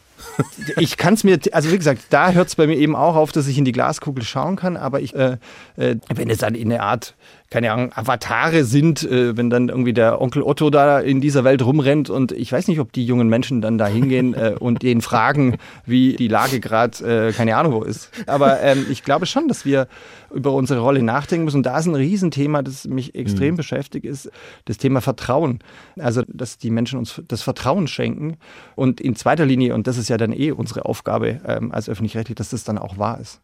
Ich 0.78 0.98
kann 0.98 1.14
es 1.14 1.24
mir, 1.24 1.40
also 1.52 1.72
wie 1.72 1.78
gesagt, 1.78 2.04
da 2.10 2.32
hört 2.32 2.48
es 2.48 2.56
bei 2.56 2.68
mir 2.68 2.78
eben 2.78 2.96
auch 2.96 3.16
auf, 3.16 3.32
dass 3.32 3.48
ich 3.48 3.58
in 3.58 3.66
die 3.66 3.72
Glaskugel 3.72 4.24
schauen 4.24 4.56
kann, 4.56 4.78
aber 4.78 5.02
ich, 5.02 5.16
äh, 5.16 5.38
äh, 5.78 5.96
wenn 6.14 6.30
es 6.30 6.40
dann 6.40 6.56
in 6.56 6.72
eine 6.72 6.82
Art 6.82 7.16
keine 7.52 7.72
Ahnung, 7.72 7.92
Avatare 7.94 8.64
sind, 8.64 9.04
äh, 9.04 9.38
wenn 9.38 9.50
dann 9.50 9.70
irgendwie 9.70 9.94
der 9.94 10.20
Onkel 10.20 10.42
Otto 10.42 10.70
da 10.70 11.00
in 11.00 11.22
dieser 11.22 11.44
Welt 11.44 11.64
rumrennt 11.64 12.10
und 12.10 12.32
ich 12.32 12.52
weiß 12.52 12.68
nicht, 12.68 12.80
ob 12.80 12.92
die 12.92 13.06
jungen 13.06 13.30
Menschen 13.30 13.62
dann 13.62 13.78
da 13.78 13.88
hingehen 13.88 14.34
äh, 14.34 14.56
und 14.60 14.82
den 14.82 15.02
fragen, 15.02 15.58
wie 15.86 16.16
die 16.16 16.28
Lage 16.28 16.60
gerade, 16.60 17.28
äh, 17.28 17.32
keine 17.34 17.56
Ahnung 17.56 17.74
wo 17.74 17.84
ist. 17.84 18.10
Aber 18.26 18.62
ähm, 18.62 18.86
ich 18.90 19.04
glaube 19.04 19.26
schon, 19.28 19.48
dass 19.48 19.64
wir 19.64 19.88
über 20.34 20.52
unsere 20.52 20.82
Rolle 20.82 21.02
nachdenken 21.02 21.46
müssen. 21.46 21.58
Und 21.58 21.66
da 21.66 21.78
ist 21.78 21.86
ein 21.86 21.96
Riesenthema, 21.96 22.62
das 22.62 22.86
mich 22.86 23.16
extrem 23.16 23.54
mhm. 23.54 23.58
beschäftigt, 23.58 24.06
ist 24.06 24.30
das 24.66 24.78
Thema 24.78 25.00
Vertrauen. 25.00 25.60
Also, 25.98 26.24
dass 26.28 26.58
die 26.58 26.72
Menschen 26.72 27.00
uns 27.00 27.22
das 27.28 27.42
Vertrauen 27.42 27.88
schenken 27.88 28.38
und 28.76 29.00
in 29.00 29.16
zweiter 29.16 29.46
Linie, 29.46 29.76
und 29.76 29.88
das 29.88 29.98
ist 29.98 30.05
ja 30.10 30.18
dann 30.18 30.34
eh 30.34 30.52
unsere 30.52 30.86
Aufgabe 30.86 31.42
ähm, 31.46 31.72
als 31.72 31.90
öffentlich-rechtlich, 31.90 32.36
dass 32.36 32.50
das 32.50 32.64
dann 32.64 32.78
auch 32.78 32.98
wahr 32.98 33.20
ist. 33.20 33.42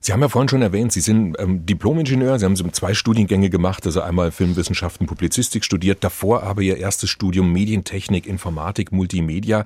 Sie 0.00 0.12
haben 0.12 0.20
ja 0.20 0.28
vorhin 0.28 0.48
schon 0.48 0.62
erwähnt, 0.62 0.92
Sie 0.92 1.00
sind 1.00 1.36
ähm, 1.38 1.66
Diplomingenieur, 1.66 2.38
Sie 2.38 2.44
haben 2.44 2.72
zwei 2.72 2.94
Studiengänge 2.94 3.50
gemacht, 3.50 3.84
also 3.84 4.00
einmal 4.00 4.30
Filmwissenschaften, 4.30 5.06
Publizistik 5.06 5.64
studiert, 5.64 6.04
davor 6.04 6.44
aber 6.44 6.62
Ihr 6.62 6.76
erstes 6.76 7.10
Studium 7.10 7.52
Medientechnik, 7.52 8.26
Informatik, 8.26 8.92
Multimedia. 8.92 9.64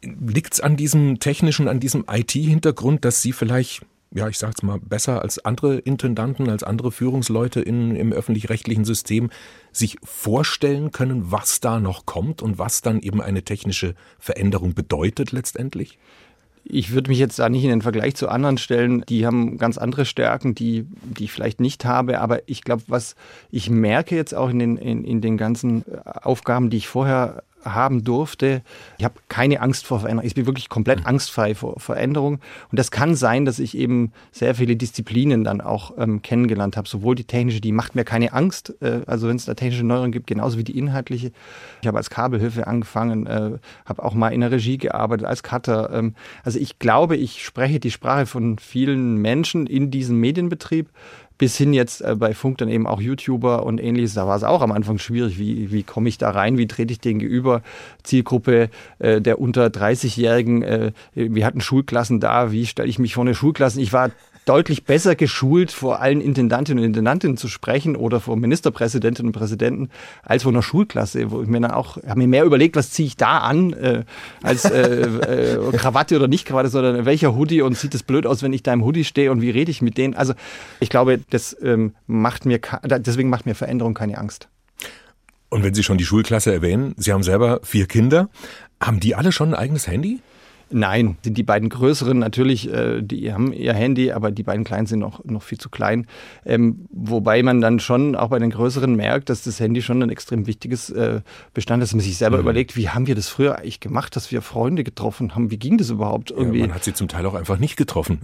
Liegt 0.00 0.54
es 0.54 0.60
an 0.60 0.76
diesem 0.76 1.20
technischen, 1.20 1.68
an 1.68 1.78
diesem 1.78 2.06
IT-Hintergrund, 2.10 3.04
dass 3.04 3.20
Sie 3.20 3.32
vielleicht, 3.32 3.82
ja, 4.14 4.28
ich 4.28 4.38
sag's 4.38 4.62
mal, 4.62 4.78
besser 4.78 5.22
als 5.22 5.44
andere 5.44 5.78
Intendanten, 5.78 6.48
als 6.48 6.62
andere 6.62 6.92
Führungsleute 6.92 7.60
in, 7.60 7.96
im 7.96 8.12
öffentlich-rechtlichen 8.12 8.84
System 8.84 9.30
sich 9.72 9.96
vorstellen 10.02 10.92
können, 10.92 11.30
was 11.30 11.60
da 11.60 11.80
noch 11.80 12.06
kommt 12.06 12.42
und 12.42 12.58
was 12.58 12.82
dann 12.82 13.00
eben 13.00 13.22
eine 13.22 13.42
technische 13.42 13.94
Veränderung 14.18 14.74
bedeutet 14.74 15.32
letztendlich? 15.32 15.98
Ich 16.64 16.92
würde 16.92 17.10
mich 17.10 17.18
jetzt 17.18 17.38
da 17.38 17.48
nicht 17.48 17.64
in 17.64 17.70
den 17.70 17.82
Vergleich 17.82 18.14
zu 18.14 18.28
anderen 18.28 18.56
stellen. 18.56 19.02
Die 19.08 19.26
haben 19.26 19.58
ganz 19.58 19.78
andere 19.78 20.04
Stärken, 20.04 20.54
die, 20.54 20.86
die 21.02 21.24
ich 21.24 21.32
vielleicht 21.32 21.60
nicht 21.60 21.84
habe. 21.84 22.20
Aber 22.20 22.48
ich 22.48 22.62
glaube, 22.62 22.84
was 22.86 23.16
ich 23.50 23.68
merke 23.68 24.14
jetzt 24.14 24.32
auch 24.32 24.48
in 24.48 24.60
den, 24.60 24.76
in, 24.76 25.02
in 25.02 25.20
den 25.20 25.36
ganzen 25.36 25.84
Aufgaben, 26.04 26.70
die 26.70 26.76
ich 26.76 26.86
vorher 26.86 27.42
haben 27.64 28.04
durfte. 28.04 28.62
Ich 28.98 29.04
habe 29.04 29.14
keine 29.28 29.60
Angst 29.60 29.86
vor 29.86 30.00
Veränderung. 30.00 30.26
Ich 30.26 30.34
bin 30.34 30.46
wirklich 30.46 30.68
komplett 30.68 31.00
mhm. 31.00 31.06
angstfrei 31.06 31.54
vor 31.54 31.78
Veränderung. 31.80 32.34
Und 32.70 32.78
das 32.78 32.90
kann 32.90 33.14
sein, 33.14 33.44
dass 33.44 33.58
ich 33.58 33.76
eben 33.76 34.12
sehr 34.30 34.54
viele 34.54 34.76
Disziplinen 34.76 35.44
dann 35.44 35.60
auch 35.60 35.92
ähm, 35.98 36.22
kennengelernt 36.22 36.76
habe. 36.76 36.88
Sowohl 36.88 37.14
die 37.14 37.24
technische, 37.24 37.60
die 37.60 37.72
macht 37.72 37.94
mir 37.94 38.04
keine 38.04 38.32
Angst, 38.32 38.74
äh, 38.80 39.00
also 39.06 39.28
wenn 39.28 39.36
es 39.36 39.44
da 39.44 39.54
technische 39.54 39.84
Neuerungen 39.84 40.12
gibt, 40.12 40.26
genauso 40.26 40.58
wie 40.58 40.64
die 40.64 40.76
inhaltliche. 40.78 41.32
Ich 41.80 41.88
habe 41.88 41.98
als 41.98 42.10
Kabelhilfe 42.10 42.66
angefangen, 42.66 43.26
äh, 43.26 43.58
habe 43.86 44.02
auch 44.04 44.14
mal 44.14 44.28
in 44.28 44.40
der 44.40 44.50
Regie 44.50 44.78
gearbeitet, 44.78 45.26
als 45.26 45.42
Cutter. 45.42 45.90
Ähm, 45.92 46.14
also 46.44 46.58
ich 46.58 46.78
glaube, 46.78 47.16
ich 47.16 47.44
spreche 47.44 47.80
die 47.80 47.90
Sprache 47.90 48.26
von 48.26 48.58
vielen 48.58 49.16
Menschen 49.16 49.66
in 49.66 49.90
diesem 49.90 50.18
Medienbetrieb 50.20 50.88
bis 51.42 51.56
hin 51.56 51.72
jetzt 51.72 52.02
äh, 52.02 52.14
bei 52.14 52.34
Funk 52.34 52.58
dann 52.58 52.68
eben 52.68 52.86
auch 52.86 53.00
YouTuber 53.00 53.66
und 53.66 53.82
ähnliches. 53.82 54.14
Da 54.14 54.28
war 54.28 54.36
es 54.36 54.44
auch 54.44 54.62
am 54.62 54.70
Anfang 54.70 54.98
schwierig. 54.98 55.40
Wie, 55.40 55.72
wie 55.72 55.82
komme 55.82 56.08
ich 56.08 56.16
da 56.16 56.30
rein? 56.30 56.56
Wie 56.56 56.68
trete 56.68 56.92
ich 56.92 57.00
den 57.00 57.18
gegenüber? 57.18 57.62
Zielgruppe 58.04 58.70
äh, 59.00 59.20
der 59.20 59.40
unter 59.40 59.66
30-Jährigen. 59.66 60.62
Äh, 60.62 60.92
wir 61.14 61.44
hatten 61.44 61.60
Schulklassen 61.60 62.20
da. 62.20 62.52
Wie 62.52 62.64
stelle 62.64 62.88
ich 62.88 63.00
mich 63.00 63.14
vor 63.14 63.24
eine 63.24 63.34
Schulklasse? 63.34 63.80
Ich 63.80 63.92
war 63.92 64.12
deutlich 64.44 64.84
besser 64.84 65.14
geschult, 65.14 65.70
vor 65.70 66.00
allen 66.00 66.20
Intendantinnen 66.20 66.82
und 66.82 66.88
Intendantinnen 66.88 67.36
zu 67.36 67.48
sprechen 67.48 67.96
oder 67.96 68.20
vor 68.20 68.36
Ministerpräsidentinnen 68.36 69.28
und 69.28 69.38
Präsidenten 69.38 69.90
als 70.22 70.42
vor 70.42 70.52
einer 70.52 70.62
Schulklasse, 70.62 71.30
wo 71.30 71.42
ich 71.42 71.48
mir 71.48 71.60
dann 71.60 71.70
auch, 71.70 71.96
habe 71.98 72.18
mir 72.18 72.28
mehr 72.28 72.44
überlegt, 72.44 72.76
was 72.76 72.90
ziehe 72.90 73.06
ich 73.06 73.16
da 73.16 73.38
an, 73.38 73.72
äh, 73.72 74.04
als 74.42 74.64
äh, 74.64 75.02
äh, 75.02 75.72
Krawatte 75.76 76.16
oder 76.16 76.28
nicht 76.28 76.44
Krawatte, 76.44 76.68
sondern 76.68 77.04
welcher 77.04 77.36
Hoodie 77.36 77.62
und 77.62 77.76
sieht 77.76 77.94
es 77.94 78.02
blöd 78.02 78.26
aus, 78.26 78.42
wenn 78.42 78.52
ich 78.52 78.62
da 78.62 78.72
im 78.72 78.84
Hoodie 78.84 79.04
stehe 79.04 79.30
und 79.30 79.40
wie 79.40 79.50
rede 79.50 79.70
ich 79.70 79.82
mit 79.82 79.96
denen. 79.96 80.14
Also 80.14 80.34
ich 80.80 80.88
glaube, 80.88 81.20
das 81.30 81.56
ähm, 81.62 81.94
macht 82.06 82.44
mir, 82.44 82.60
deswegen 82.98 83.28
macht 83.28 83.46
mir 83.46 83.54
Veränderung 83.54 83.94
keine 83.94 84.18
Angst. 84.18 84.48
Und 85.48 85.62
wenn 85.62 85.74
Sie 85.74 85.82
schon 85.82 85.98
die 85.98 86.04
Schulklasse 86.04 86.52
erwähnen, 86.52 86.94
Sie 86.96 87.12
haben 87.12 87.22
selber 87.22 87.60
vier 87.62 87.86
Kinder. 87.86 88.30
Haben 88.80 89.00
die 89.00 89.14
alle 89.14 89.32
schon 89.32 89.50
ein 89.50 89.54
eigenes 89.54 89.86
Handy? 89.86 90.20
Nein, 90.72 91.16
sind 91.22 91.36
die 91.36 91.42
beiden 91.42 91.68
größeren 91.68 92.18
natürlich, 92.18 92.72
äh, 92.72 93.02
die 93.02 93.32
haben 93.32 93.52
ihr 93.52 93.74
Handy, 93.74 94.12
aber 94.12 94.30
die 94.30 94.42
beiden 94.42 94.64
kleinen 94.64 94.86
sind 94.86 95.00
noch, 95.00 95.24
noch 95.24 95.42
viel 95.42 95.58
zu 95.58 95.68
klein. 95.68 96.06
Ähm, 96.44 96.86
wobei 96.90 97.42
man 97.42 97.60
dann 97.60 97.80
schon 97.80 98.16
auch 98.16 98.28
bei 98.28 98.38
den 98.38 98.50
größeren 98.50 98.94
merkt, 98.94 99.28
dass 99.28 99.42
das 99.42 99.60
Handy 99.60 99.82
schon 99.82 100.02
ein 100.02 100.10
extrem 100.10 100.46
wichtiges 100.46 100.90
äh, 100.90 101.20
Bestand 101.54 101.82
ist, 101.82 101.90
dass 101.90 101.96
man 101.96 102.04
sich 102.04 102.16
selber 102.16 102.38
mhm. 102.38 102.42
überlegt, 102.42 102.76
wie 102.76 102.88
haben 102.88 103.06
wir 103.06 103.14
das 103.14 103.28
früher 103.28 103.58
eigentlich 103.58 103.80
gemacht, 103.80 104.16
dass 104.16 104.30
wir 104.30 104.42
Freunde 104.42 104.84
getroffen 104.84 105.34
haben? 105.34 105.50
Wie 105.50 105.58
ging 105.58 105.78
das 105.78 105.90
überhaupt 105.90 106.30
irgendwie? 106.30 106.60
Ja, 106.60 106.66
man 106.66 106.74
hat 106.74 106.84
sie 106.84 106.94
zum 106.94 107.08
Teil 107.08 107.26
auch 107.26 107.34
einfach 107.34 107.58
nicht 107.58 107.76
getroffen. 107.76 108.18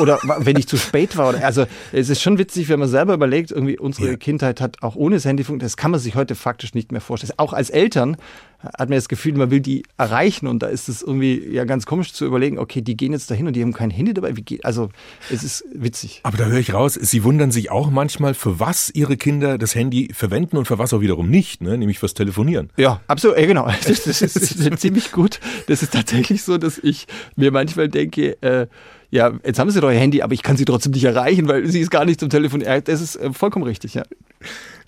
Oder 0.00 0.18
wenn 0.38 0.56
ich 0.56 0.68
zu 0.68 0.76
spät 0.76 1.16
war. 1.16 1.34
Also 1.42 1.66
es 1.92 2.10
ist 2.10 2.22
schon 2.22 2.38
witzig, 2.38 2.68
wenn 2.68 2.78
man 2.78 2.88
selber 2.88 3.14
überlegt, 3.14 3.50
irgendwie 3.50 3.78
unsere 3.78 4.10
ja. 4.10 4.16
Kindheit 4.16 4.60
hat 4.60 4.82
auch 4.82 4.96
ohne 4.96 5.16
das 5.16 5.24
Handy 5.24 5.42
funktioniert. 5.44 5.64
Das 5.64 5.76
kann 5.76 5.90
man 5.90 6.00
sich 6.00 6.14
heute 6.14 6.34
faktisch 6.34 6.74
nicht 6.74 6.92
mehr 6.92 7.00
vorstellen. 7.00 7.32
Auch 7.38 7.52
als 7.52 7.70
Eltern 7.70 8.16
hat 8.64 8.88
man 8.88 8.96
das 8.96 9.08
Gefühl, 9.08 9.34
man 9.34 9.50
will 9.50 9.60
die 9.60 9.84
erreichen 9.96 10.46
und 10.46 10.62
da 10.62 10.68
ist 10.68 10.88
es 10.88 11.02
irgendwie 11.02 11.48
ja 11.50 11.64
ganz 11.64 11.86
komisch 11.86 11.93
zu 12.02 12.26
überlegen, 12.26 12.58
okay, 12.58 12.80
die 12.80 12.96
gehen 12.96 13.12
jetzt 13.12 13.30
dahin 13.30 13.46
und 13.46 13.54
die 13.54 13.62
haben 13.62 13.72
kein 13.72 13.90
Handy 13.90 14.14
dabei. 14.14 14.32
Geht, 14.32 14.64
also 14.64 14.90
es 15.30 15.42
ist 15.42 15.64
witzig. 15.72 16.20
Aber 16.24 16.36
da 16.36 16.46
höre 16.46 16.58
ich 16.58 16.74
raus, 16.74 16.94
Sie 16.94 17.24
wundern 17.24 17.50
sich 17.50 17.70
auch 17.70 17.90
manchmal, 17.90 18.34
für 18.34 18.58
was 18.60 18.90
Ihre 18.94 19.16
Kinder 19.16 19.58
das 19.58 19.74
Handy 19.74 20.10
verwenden 20.12 20.56
und 20.56 20.66
für 20.66 20.78
was 20.78 20.92
auch 20.92 21.00
wiederum 21.00 21.30
nicht, 21.30 21.62
ne? 21.62 21.78
nämlich 21.78 21.98
fürs 21.98 22.14
Telefonieren. 22.14 22.70
Ja, 22.76 23.00
absolut, 23.06 23.38
ja, 23.38 23.46
genau. 23.46 23.64
Das, 23.84 24.04
das, 24.04 24.22
ist, 24.22 24.36
das 24.36 24.50
ist 24.52 24.80
ziemlich 24.80 25.12
gut. 25.12 25.40
Das 25.66 25.82
ist 25.82 25.92
tatsächlich 25.92 26.42
so, 26.42 26.58
dass 26.58 26.78
ich 26.78 27.06
mir 27.36 27.50
manchmal 27.50 27.88
denke, 27.88 28.40
äh, 28.42 28.66
ja, 29.10 29.32
jetzt 29.44 29.58
haben 29.58 29.70
Sie 29.70 29.80
doch 29.80 29.90
Ihr 29.90 29.98
Handy, 29.98 30.22
aber 30.22 30.34
ich 30.34 30.42
kann 30.42 30.56
Sie 30.56 30.64
trotzdem 30.64 30.92
nicht 30.92 31.04
erreichen, 31.04 31.46
weil 31.46 31.66
Sie 31.68 31.80
ist 31.80 31.90
gar 31.90 32.04
nicht 32.04 32.18
zum 32.18 32.30
Telefonieren. 32.30 32.82
Das 32.84 33.00
ist 33.00 33.16
äh, 33.16 33.32
vollkommen 33.32 33.64
richtig, 33.64 33.94
ja. 33.94 34.02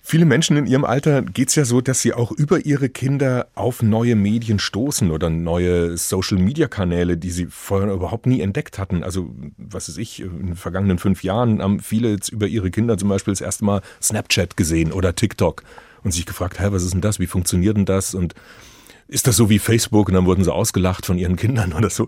Viele 0.09 0.23
Menschen 0.23 0.55
in 0.55 0.67
ihrem 0.67 0.85
Alter 0.85 1.21
geht 1.21 1.49
es 1.49 1.55
ja 1.55 1.65
so, 1.65 1.81
dass 1.81 2.01
sie 2.01 2.13
auch 2.13 2.31
über 2.31 2.65
ihre 2.65 2.87
Kinder 2.87 3.49
auf 3.55 3.83
neue 3.83 4.15
Medien 4.15 4.57
stoßen 4.57 5.11
oder 5.11 5.29
neue 5.29 5.97
Social-Media-Kanäle, 5.97 7.17
die 7.17 7.29
sie 7.29 7.47
vorher 7.47 7.91
überhaupt 7.91 8.25
nie 8.25 8.39
entdeckt 8.39 8.79
hatten. 8.79 9.03
Also, 9.03 9.35
was 9.57 9.89
weiß 9.89 9.97
ich, 9.97 10.21
in 10.21 10.47
den 10.47 10.55
vergangenen 10.55 10.97
fünf 10.97 11.23
Jahren 11.23 11.61
haben 11.61 11.81
viele 11.81 12.11
jetzt 12.11 12.29
über 12.29 12.47
ihre 12.47 12.71
Kinder 12.71 12.97
zum 12.97 13.09
Beispiel 13.09 13.33
das 13.33 13.41
erste 13.41 13.65
Mal 13.65 13.81
Snapchat 14.01 14.55
gesehen 14.55 14.93
oder 14.93 15.13
TikTok 15.13 15.63
und 16.05 16.13
sich 16.13 16.25
gefragt, 16.25 16.57
hey, 16.57 16.71
was 16.71 16.83
ist 16.83 16.93
denn 16.93 17.01
das? 17.01 17.19
Wie 17.19 17.27
funktioniert 17.27 17.75
denn 17.75 17.83
das? 17.83 18.15
Und 18.15 18.33
ist 19.09 19.27
das 19.27 19.35
so 19.35 19.49
wie 19.49 19.59
Facebook? 19.59 20.07
Und 20.07 20.13
dann 20.13 20.25
wurden 20.25 20.45
sie 20.45 20.53
ausgelacht 20.53 21.05
von 21.05 21.17
ihren 21.17 21.35
Kindern 21.35 21.73
oder 21.77 21.89
so. 21.89 22.07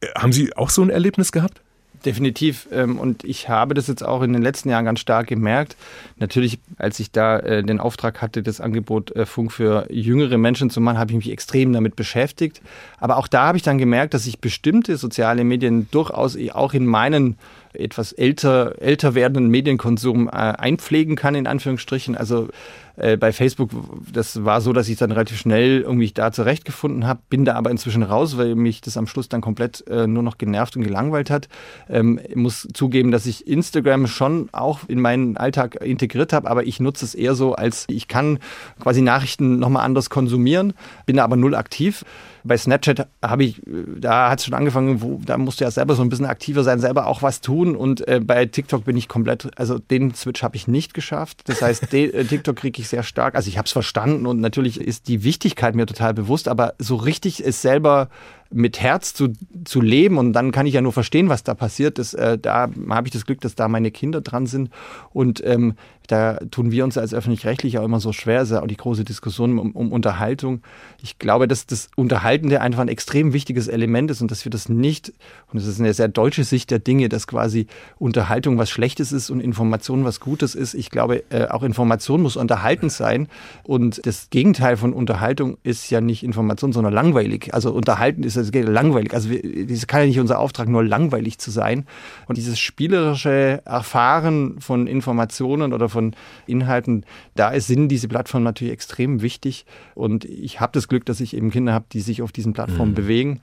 Äh, 0.00 0.08
haben 0.16 0.32
Sie 0.32 0.56
auch 0.56 0.70
so 0.70 0.82
ein 0.82 0.90
Erlebnis 0.90 1.30
gehabt? 1.30 1.62
Definitiv. 2.06 2.68
Ähm, 2.70 3.00
und 3.00 3.24
ich 3.24 3.48
habe 3.48 3.74
das 3.74 3.88
jetzt 3.88 4.04
auch 4.04 4.22
in 4.22 4.32
den 4.32 4.40
letzten 4.40 4.68
Jahren 4.68 4.84
ganz 4.84 5.00
stark 5.00 5.26
gemerkt. 5.26 5.76
Natürlich, 6.18 6.60
als 6.78 7.00
ich 7.00 7.10
da 7.10 7.40
äh, 7.40 7.64
den 7.64 7.80
Auftrag 7.80 8.22
hatte, 8.22 8.44
das 8.44 8.60
Angebot 8.60 9.10
äh, 9.16 9.26
Funk 9.26 9.50
für 9.50 9.88
jüngere 9.90 10.38
Menschen 10.38 10.70
zu 10.70 10.80
machen, 10.80 10.98
habe 10.98 11.10
ich 11.10 11.16
mich 11.16 11.30
extrem 11.32 11.72
damit 11.72 11.96
beschäftigt. 11.96 12.62
Aber 12.98 13.16
auch 13.16 13.26
da 13.26 13.48
habe 13.48 13.58
ich 13.58 13.64
dann 13.64 13.78
gemerkt, 13.78 14.14
dass 14.14 14.26
ich 14.26 14.38
bestimmte 14.38 14.96
soziale 14.96 15.42
Medien 15.42 15.88
durchaus 15.90 16.38
auch 16.52 16.74
in 16.74 16.86
meinen 16.86 17.36
etwas 17.72 18.12
älter, 18.12 18.80
älter 18.80 19.16
werdenden 19.16 19.48
Medienkonsum 19.50 20.28
äh, 20.28 20.30
einpflegen 20.30 21.16
kann, 21.16 21.34
in 21.34 21.48
Anführungsstrichen. 21.48 22.16
Also 22.16 22.48
äh, 22.96 23.16
bei 23.16 23.32
Facebook, 23.32 23.70
das 24.12 24.44
war 24.44 24.60
so, 24.60 24.72
dass 24.72 24.88
ich 24.88 24.96
dann 24.96 25.12
relativ 25.12 25.38
schnell 25.38 25.82
irgendwie 25.82 26.10
da 26.10 26.32
zurechtgefunden 26.32 27.06
habe, 27.06 27.20
bin 27.28 27.44
da 27.44 27.54
aber 27.54 27.70
inzwischen 27.70 28.02
raus, 28.02 28.36
weil 28.36 28.54
mich 28.54 28.80
das 28.80 28.96
am 28.96 29.06
Schluss 29.06 29.28
dann 29.28 29.40
komplett 29.40 29.86
äh, 29.88 30.06
nur 30.06 30.22
noch 30.22 30.38
genervt 30.38 30.76
und 30.76 30.82
gelangweilt 30.82 31.30
hat. 31.30 31.48
Ähm, 31.88 32.20
ich 32.26 32.36
muss 32.36 32.68
zugeben, 32.72 33.10
dass 33.10 33.26
ich 33.26 33.46
Instagram 33.46 34.06
schon 34.06 34.48
auch 34.52 34.80
in 34.88 35.00
meinen 35.00 35.36
Alltag 35.36 35.76
integriert 35.76 36.32
habe, 36.32 36.48
aber 36.48 36.64
ich 36.64 36.80
nutze 36.80 37.04
es 37.04 37.14
eher 37.14 37.34
so, 37.34 37.54
als 37.54 37.84
ich 37.88 38.08
kann 38.08 38.38
quasi 38.80 39.02
Nachrichten 39.02 39.58
nochmal 39.58 39.84
anders 39.84 40.10
konsumieren, 40.10 40.72
bin 41.04 41.16
da 41.16 41.24
aber 41.24 41.36
null 41.36 41.54
aktiv 41.54 42.04
bei 42.46 42.56
Snapchat 42.56 43.08
habe 43.22 43.44
ich, 43.44 43.60
da 43.66 44.30
hat 44.30 44.38
es 44.38 44.44
schon 44.44 44.54
angefangen, 44.54 45.02
wo, 45.02 45.20
da 45.24 45.36
musst 45.36 45.60
du 45.60 45.64
ja 45.64 45.70
selber 45.70 45.94
so 45.94 46.02
ein 46.02 46.08
bisschen 46.08 46.26
aktiver 46.26 46.64
sein, 46.64 46.80
selber 46.80 47.06
auch 47.06 47.22
was 47.22 47.40
tun. 47.40 47.76
Und 47.76 48.06
äh, 48.06 48.20
bei 48.20 48.46
TikTok 48.46 48.84
bin 48.84 48.96
ich 48.96 49.08
komplett, 49.08 49.50
also 49.58 49.78
den 49.78 50.14
Switch 50.14 50.42
habe 50.42 50.56
ich 50.56 50.68
nicht 50.68 50.94
geschafft. 50.94 51.42
Das 51.46 51.62
heißt, 51.62 51.92
äh, 51.92 52.24
TikTok 52.24 52.56
kriege 52.56 52.80
ich 52.80 52.85
sehr 52.88 53.02
stark. 53.02 53.34
Also 53.34 53.48
ich 53.48 53.58
habe 53.58 53.66
es 53.66 53.72
verstanden 53.72 54.26
und 54.26 54.40
natürlich 54.40 54.80
ist 54.80 55.08
die 55.08 55.24
Wichtigkeit 55.24 55.74
mir 55.74 55.86
total 55.86 56.14
bewusst, 56.14 56.48
aber 56.48 56.74
so 56.78 56.96
richtig 56.96 57.44
es 57.44 57.62
selber 57.62 58.08
mit 58.50 58.80
Herz 58.80 59.14
zu, 59.14 59.32
zu 59.64 59.80
leben 59.80 60.18
und 60.18 60.32
dann 60.32 60.52
kann 60.52 60.66
ich 60.66 60.74
ja 60.74 60.80
nur 60.80 60.92
verstehen, 60.92 61.28
was 61.28 61.42
da 61.42 61.54
passiert 61.54 61.98
ist. 61.98 62.14
Äh, 62.14 62.38
da 62.38 62.68
habe 62.90 63.08
ich 63.08 63.12
das 63.12 63.26
Glück, 63.26 63.40
dass 63.40 63.54
da 63.54 63.68
meine 63.68 63.90
Kinder 63.90 64.20
dran 64.20 64.46
sind 64.46 64.70
und 65.12 65.44
ähm, 65.44 65.74
da 66.06 66.38
tun 66.50 66.70
wir 66.70 66.84
uns 66.84 66.98
als 66.98 67.12
öffentlich-rechtlich 67.12 67.78
auch 67.78 67.84
immer 67.84 68.00
so 68.00 68.12
schwer. 68.12 68.40
Es 68.40 68.50
ist 68.50 68.54
ja 68.54 68.62
auch 68.62 68.66
die 68.66 68.76
große 68.76 69.04
Diskussion 69.04 69.58
um, 69.58 69.72
um, 69.72 69.92
Unterhaltung. 69.92 70.62
Ich 71.02 71.18
glaube, 71.18 71.48
dass 71.48 71.66
das 71.66 71.88
Unterhaltende 71.96 72.60
einfach 72.60 72.82
ein 72.82 72.88
extrem 72.88 73.32
wichtiges 73.32 73.68
Element 73.68 74.10
ist 74.10 74.22
und 74.22 74.30
dass 74.30 74.44
wir 74.44 74.50
das 74.50 74.68
nicht, 74.68 75.12
und 75.52 75.58
es 75.58 75.66
ist 75.66 75.80
eine 75.80 75.92
sehr 75.94 76.08
deutsche 76.08 76.44
Sicht 76.44 76.70
der 76.70 76.78
Dinge, 76.78 77.08
dass 77.08 77.26
quasi 77.26 77.66
Unterhaltung 77.98 78.58
was 78.58 78.70
Schlechtes 78.70 79.12
ist 79.12 79.30
und 79.30 79.40
Information 79.40 80.04
was 80.04 80.20
Gutes 80.20 80.54
ist. 80.54 80.74
Ich 80.74 80.90
glaube, 80.90 81.24
äh, 81.30 81.48
auch 81.48 81.62
Information 81.62 82.22
muss 82.22 82.36
unterhaltend 82.36 82.92
sein 82.92 83.28
und 83.64 84.06
das 84.06 84.30
Gegenteil 84.30 84.76
von 84.76 84.92
Unterhaltung 84.92 85.58
ist 85.62 85.90
ja 85.90 86.00
nicht 86.00 86.22
Information, 86.22 86.72
sondern 86.72 86.92
langweilig. 86.92 87.52
Also 87.52 87.72
unterhalten 87.72 88.22
ist 88.22 88.35
das 88.36 88.50
langweilig. 88.52 89.14
Also 89.14 89.30
es 89.30 89.86
kann 89.86 90.00
ja 90.00 90.06
nicht 90.06 90.20
unser 90.20 90.38
Auftrag, 90.38 90.68
nur 90.68 90.84
langweilig 90.84 91.38
zu 91.38 91.50
sein. 91.50 91.86
Und 92.26 92.38
dieses 92.38 92.58
spielerische 92.58 93.62
Erfahren 93.64 94.60
von 94.60 94.86
Informationen 94.86 95.72
oder 95.72 95.88
von 95.88 96.14
Inhalten, 96.46 97.04
da 97.34 97.58
sind 97.60 97.88
diese 97.88 98.08
Plattformen 98.08 98.44
natürlich 98.44 98.72
extrem 98.72 99.22
wichtig. 99.22 99.66
Und 99.94 100.24
ich 100.24 100.60
habe 100.60 100.72
das 100.72 100.88
Glück, 100.88 101.04
dass 101.06 101.20
ich 101.20 101.36
eben 101.36 101.50
Kinder 101.50 101.72
habe, 101.72 101.86
die 101.92 102.00
sich 102.00 102.22
auf 102.22 102.32
diesen 102.32 102.52
Plattformen 102.52 102.92
mhm. 102.92 102.96
bewegen. 102.96 103.40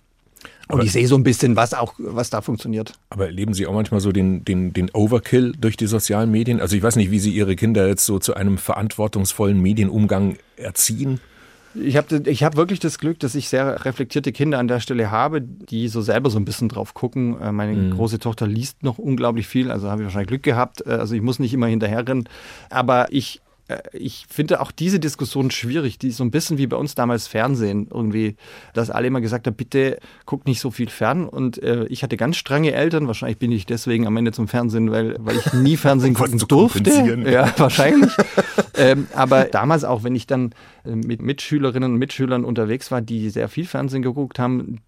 Und 0.67 0.75
aber 0.75 0.83
ich 0.83 0.91
sehe 0.91 1.07
so 1.07 1.15
ein 1.15 1.23
bisschen, 1.23 1.55
was 1.55 1.73
auch, 1.73 1.93
was 1.97 2.29
da 2.29 2.41
funktioniert. 2.41 2.93
Aber 3.09 3.25
erleben 3.25 3.53
Sie 3.53 3.67
auch 3.67 3.73
manchmal 3.73 3.99
so 3.99 4.11
den, 4.11 4.45
den, 4.45 4.73
den 4.73 4.89
Overkill 4.91 5.53
durch 5.59 5.77
die 5.77 5.87
sozialen 5.87 6.31
Medien? 6.31 6.61
Also 6.61 6.75
ich 6.75 6.83
weiß 6.83 6.95
nicht, 6.95 7.11
wie 7.11 7.19
Sie 7.19 7.31
Ihre 7.31 7.55
Kinder 7.55 7.87
jetzt 7.87 8.05
so 8.05 8.19
zu 8.19 8.33
einem 8.35 8.57
verantwortungsvollen 8.57 9.61
Medienumgang 9.61 10.37
erziehen. 10.55 11.19
Ich 11.75 11.97
habe 11.97 12.29
ich 12.29 12.43
hab 12.43 12.55
wirklich 12.55 12.79
das 12.79 12.99
Glück, 12.99 13.19
dass 13.19 13.35
ich 13.35 13.49
sehr 13.49 13.85
reflektierte 13.85 14.31
Kinder 14.31 14.59
an 14.59 14.67
der 14.67 14.79
Stelle 14.79 15.09
habe, 15.11 15.41
die 15.41 15.87
so 15.87 16.01
selber 16.01 16.29
so 16.29 16.37
ein 16.37 16.45
bisschen 16.45 16.69
drauf 16.69 16.93
gucken. 16.93 17.39
Äh, 17.41 17.51
meine 17.51 17.73
mhm. 17.73 17.91
große 17.91 18.19
Tochter 18.19 18.47
liest 18.47 18.83
noch 18.83 18.97
unglaublich 18.97 19.47
viel, 19.47 19.71
also 19.71 19.89
habe 19.89 20.01
ich 20.01 20.05
wahrscheinlich 20.05 20.29
Glück 20.29 20.43
gehabt. 20.43 20.85
Äh, 20.85 20.91
also 20.91 21.15
ich 21.15 21.21
muss 21.21 21.39
nicht 21.39 21.53
immer 21.53 21.67
hinterherrennen. 21.67 22.29
Aber 22.69 23.07
ich 23.11 23.41
ich 23.93 24.25
finde 24.29 24.61
auch 24.61 24.71
diese 24.71 24.99
Diskussion 24.99 25.51
schwierig, 25.51 25.97
die 25.97 26.09
ist 26.09 26.17
so 26.17 26.23
ein 26.23 26.31
bisschen 26.31 26.57
wie 26.57 26.67
bei 26.67 26.77
uns 26.77 26.95
damals 26.95 27.27
Fernsehen 27.27 27.87
irgendwie, 27.91 28.35
dass 28.73 28.89
alle 28.89 29.07
immer 29.07 29.21
gesagt 29.21 29.47
haben, 29.47 29.55
bitte 29.55 29.99
guck 30.25 30.45
nicht 30.45 30.59
so 30.59 30.71
viel 30.71 30.89
fern 30.89 31.27
und 31.27 31.61
äh, 31.61 31.85
ich 31.85 32.03
hatte 32.03 32.17
ganz 32.17 32.37
strenge 32.37 32.73
Eltern, 32.73 33.07
wahrscheinlich 33.07 33.37
bin 33.37 33.51
ich 33.51 33.65
deswegen 33.65 34.07
am 34.07 34.17
Ende 34.17 34.31
zum 34.31 34.47
Fernsehen, 34.47 34.91
weil, 34.91 35.15
weil 35.19 35.37
ich 35.37 35.53
nie 35.53 35.77
Fernsehen 35.77 36.13
gucken 36.15 36.39
durfte. 36.39 37.23
Ja, 37.29 37.53
wahrscheinlich. 37.57 38.11
ähm, 38.75 39.07
aber 39.13 39.45
damals 39.45 39.83
auch, 39.83 40.03
wenn 40.03 40.15
ich 40.15 40.27
dann 40.27 40.53
äh, 40.85 40.95
mit 40.95 41.21
Mitschülerinnen 41.21 41.93
und 41.93 41.99
Mitschülern 41.99 42.43
unterwegs 42.45 42.91
war, 42.91 43.01
die 43.01 43.29
sehr 43.29 43.49
viel 43.49 43.65
Fernsehen 43.65 44.01
geguckt 44.01 44.39
haben, 44.39 44.79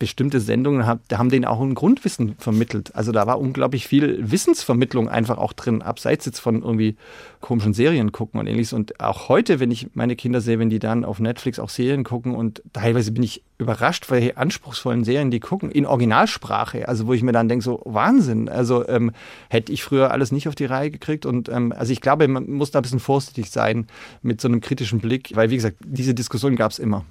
bestimmte 0.00 0.40
Sendungen 0.40 0.86
haben, 0.86 1.00
haben 1.12 1.28
denen 1.28 1.44
auch 1.44 1.60
ein 1.60 1.74
Grundwissen 1.74 2.34
vermittelt. 2.38 2.96
Also 2.96 3.12
da 3.12 3.26
war 3.26 3.38
unglaublich 3.38 3.86
viel 3.86 4.18
Wissensvermittlung 4.30 5.10
einfach 5.10 5.36
auch 5.36 5.52
drin, 5.52 5.82
abseits 5.82 6.24
jetzt 6.24 6.40
von 6.40 6.62
irgendwie 6.62 6.96
komischen 7.40 7.74
Serien 7.74 8.10
gucken 8.10 8.40
und 8.40 8.46
ähnliches. 8.46 8.72
Und 8.72 8.98
auch 8.98 9.28
heute, 9.28 9.60
wenn 9.60 9.70
ich 9.70 9.88
meine 9.94 10.16
Kinder 10.16 10.40
sehe, 10.40 10.58
wenn 10.58 10.70
die 10.70 10.78
dann 10.78 11.04
auf 11.04 11.20
Netflix 11.20 11.58
auch 11.58 11.68
Serien 11.68 12.02
gucken 12.02 12.34
und 12.34 12.62
teilweise 12.72 13.12
bin 13.12 13.22
ich 13.22 13.44
überrascht, 13.58 14.10
welche 14.10 14.38
anspruchsvollen 14.38 15.04
Serien 15.04 15.30
die 15.30 15.38
gucken, 15.38 15.70
in 15.70 15.84
Originalsprache. 15.84 16.88
Also 16.88 17.06
wo 17.06 17.12
ich 17.12 17.22
mir 17.22 17.32
dann 17.32 17.50
denke, 17.50 17.62
so 17.62 17.82
Wahnsinn. 17.84 18.48
Also 18.48 18.88
ähm, 18.88 19.12
hätte 19.50 19.70
ich 19.70 19.84
früher 19.84 20.12
alles 20.12 20.32
nicht 20.32 20.48
auf 20.48 20.54
die 20.54 20.64
Reihe 20.64 20.90
gekriegt. 20.90 21.26
Und 21.26 21.50
ähm, 21.50 21.72
also 21.76 21.92
ich 21.92 22.00
glaube, 22.00 22.26
man 22.26 22.50
muss 22.50 22.70
da 22.70 22.78
ein 22.78 22.82
bisschen 22.82 23.00
vorsichtig 23.00 23.50
sein 23.50 23.86
mit 24.22 24.40
so 24.40 24.48
einem 24.48 24.62
kritischen 24.62 25.00
Blick, 25.00 25.32
weil 25.34 25.50
wie 25.50 25.56
gesagt, 25.56 25.76
diese 25.84 26.14
Diskussion 26.14 26.56
gab 26.56 26.72
es 26.72 26.78
immer. 26.78 27.04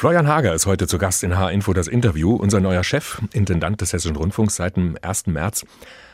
Florian 0.00 0.28
Hager 0.28 0.54
ist 0.54 0.64
heute 0.64 0.86
zu 0.86 0.96
Gast 0.96 1.22
in 1.24 1.36
H-Info 1.36 1.74
das 1.74 1.86
Interview, 1.86 2.34
unser 2.34 2.58
neuer 2.60 2.82
Chef, 2.82 3.20
Intendant 3.34 3.82
des 3.82 3.92
Hessischen 3.92 4.16
Rundfunks 4.16 4.56
seit 4.56 4.76
dem 4.76 4.96
1. 5.02 5.26
März. 5.26 5.66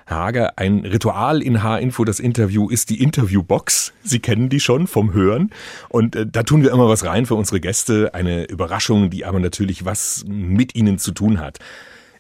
Herr 0.07 0.17
Hager, 0.17 0.59
ein 0.59 0.81
Ritual 0.81 1.41
in 1.41 1.63
H-Info 1.63 2.05
das 2.05 2.19
Interview 2.19 2.69
ist 2.69 2.91
die 2.91 3.01
Interviewbox. 3.01 3.93
Sie 4.03 4.19
kennen 4.19 4.49
die 4.49 4.59
schon 4.59 4.89
vom 4.89 5.13
Hören. 5.13 5.51
Und 5.89 6.17
äh, 6.17 6.27
da 6.27 6.43
tun 6.43 6.65
wir 6.65 6.73
immer 6.73 6.89
was 6.89 7.05
rein 7.05 7.27
für 7.27 7.37
unsere 7.37 7.61
Gäste. 7.61 8.13
Eine 8.13 8.47
Überraschung, 8.47 9.09
die 9.09 9.25
aber 9.25 9.39
natürlich 9.39 9.85
was 9.85 10.25
mit 10.27 10.75
ihnen 10.75 10.99
zu 10.99 11.13
tun 11.13 11.39
hat. 11.39 11.61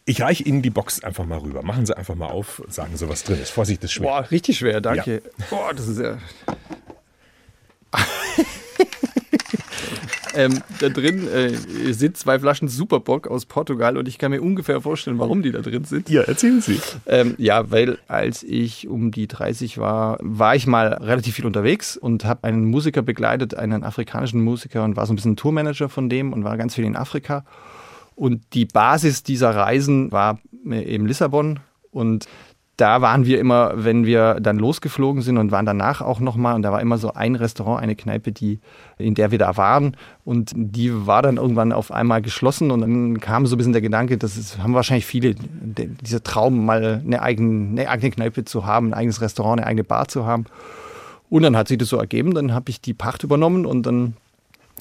Ich 0.04 0.23
reiche 0.23 0.44
Ihnen 0.44 0.62
die 0.62 0.70
Box 0.70 1.02
einfach 1.02 1.26
mal 1.26 1.38
rüber. 1.38 1.64
Machen 1.64 1.85
Sie 1.85 1.96
einfach 1.96 2.14
mal 2.14 2.28
auf, 2.28 2.62
sagen 2.68 2.96
Sie, 2.96 3.08
was 3.08 3.25
drin 3.25 3.42
ist. 3.42 3.50
Vorsicht, 3.50 3.82
das 3.82 3.90
ist 3.90 3.94
schwer. 3.94 4.06
Boah, 4.06 4.30
richtig 4.30 4.58
schwer, 4.58 4.80
danke. 4.80 5.14
Ja. 5.14 5.44
Boah, 5.50 5.75
das 5.75 5.88
ist 5.88 5.99
ja. 5.99 6.18
Ähm, 10.37 10.62
da 10.81 10.88
drin 10.88 11.26
äh, 11.28 11.52
sind 11.93 12.16
zwei 12.16 12.38
Flaschen 12.38 12.69
Superbock 12.69 13.26
aus 13.26 13.47
Portugal 13.47 13.97
und 13.97 14.07
ich 14.07 14.19
kann 14.19 14.31
mir 14.31 14.43
ungefähr 14.43 14.81
vorstellen, 14.81 15.19
warum 15.19 15.43
die 15.43 15.50
da 15.50 15.61
drin 15.61 15.85
sind. 15.85 16.09
Ja, 16.11 16.23
erzählen 16.23 16.61
Sie. 16.61 16.81
Ähm, 17.07 17.35
ja, 17.38 17.71
weil 17.71 17.99
als 18.09 18.43
ich 18.43 18.87
um 18.88 19.11
die 19.11 19.26
30 19.26 19.78
war, 19.78 20.19
war 20.21 20.55
ich 20.55 20.66
mal 20.66 20.88
relativ 20.95 21.35
viel 21.35 21.47
unterwegs 21.47 21.97
und 21.97 22.25
habe 22.25 22.45
einen 22.45 22.66
Musiker 22.66 23.02
begleitet, 23.02 23.55
einen 23.55 23.83
afrikanischen 23.83 24.43
Musiker 24.43 24.85
und 24.85 24.97
war 24.97 25.07
so 25.07 25.12
ein 25.12 25.16
bisschen 25.16 25.37
Tourmanager 25.37 25.88
von 25.88 26.09
dem 26.09 26.33
und 26.33 26.45
war 26.45 26.57
ganz 26.57 26.75
viel 26.75 26.85
in 26.85 26.97
Afrika. 26.97 27.45
Und 28.14 28.43
die 28.55 28.64
Basis 28.64 29.23
dieser 29.23 29.55
Reisen 29.55 30.11
war 30.12 30.38
eben 30.64 31.07
Lissabon. 31.07 31.61
Und 31.90 32.28
da 32.76 33.00
waren 33.00 33.25
wir 33.25 33.40
immer, 33.40 33.73
wenn 33.75 34.04
wir 34.04 34.35
dann 34.40 34.59
losgeflogen 34.59 35.23
sind 35.23 35.38
und 35.38 35.50
waren 35.50 35.64
danach 35.64 36.02
auch 36.02 36.21
nochmal, 36.21 36.54
und 36.54 36.62
da 36.62 36.73
war 36.73 36.83
immer 36.83 36.99
so 36.99 37.14
ein 37.14 37.35
Restaurant, 37.35 37.83
eine 37.83 37.97
Kneipe, 37.97 38.33
die, 38.33 38.61
in 38.99 39.14
der 39.14 39.30
wir 39.30 39.38
da 39.38 39.56
waren. 39.56 39.97
Und 40.25 40.52
die 40.54 41.06
war 41.06 41.23
dann 41.23 41.38
irgendwann 41.38 41.73
auf 41.73 41.90
einmal 41.90 42.21
geschlossen 42.21 42.71
und 42.71 42.83
dann 42.83 43.21
kam 43.21 43.47
so 43.47 43.54
ein 43.54 43.59
bisschen 43.59 43.73
der 43.73 43.80
Gedanke, 43.80 44.18
das 44.18 44.37
ist, 44.37 44.59
haben 44.59 44.75
wahrscheinlich 44.75 45.06
viele, 45.06 45.35
dieser 45.35 46.23
Traum, 46.23 46.66
mal 46.66 47.02
eine 47.04 47.23
eigene, 47.23 47.80
eine 47.80 47.88
eigene 47.88 48.11
Kneipe 48.11 48.45
zu 48.45 48.66
haben, 48.66 48.88
ein 48.88 48.95
eigenes 48.95 49.23
Restaurant, 49.23 49.61
eine 49.61 49.66
eigene 49.66 49.85
Bar 49.85 50.09
zu 50.09 50.26
haben. 50.26 50.45
Und 51.30 51.42
dann 51.42 51.56
hat 51.56 51.68
sich 51.68 51.78
das 51.78 51.88
so 51.88 51.97
ergeben, 51.97 52.35
dann 52.35 52.52
habe 52.52 52.68
ich 52.68 52.83
die 52.83 52.95
Pacht 52.95 53.25
übernommen 53.25 53.64
und 53.64 53.85
dann 53.85 54.16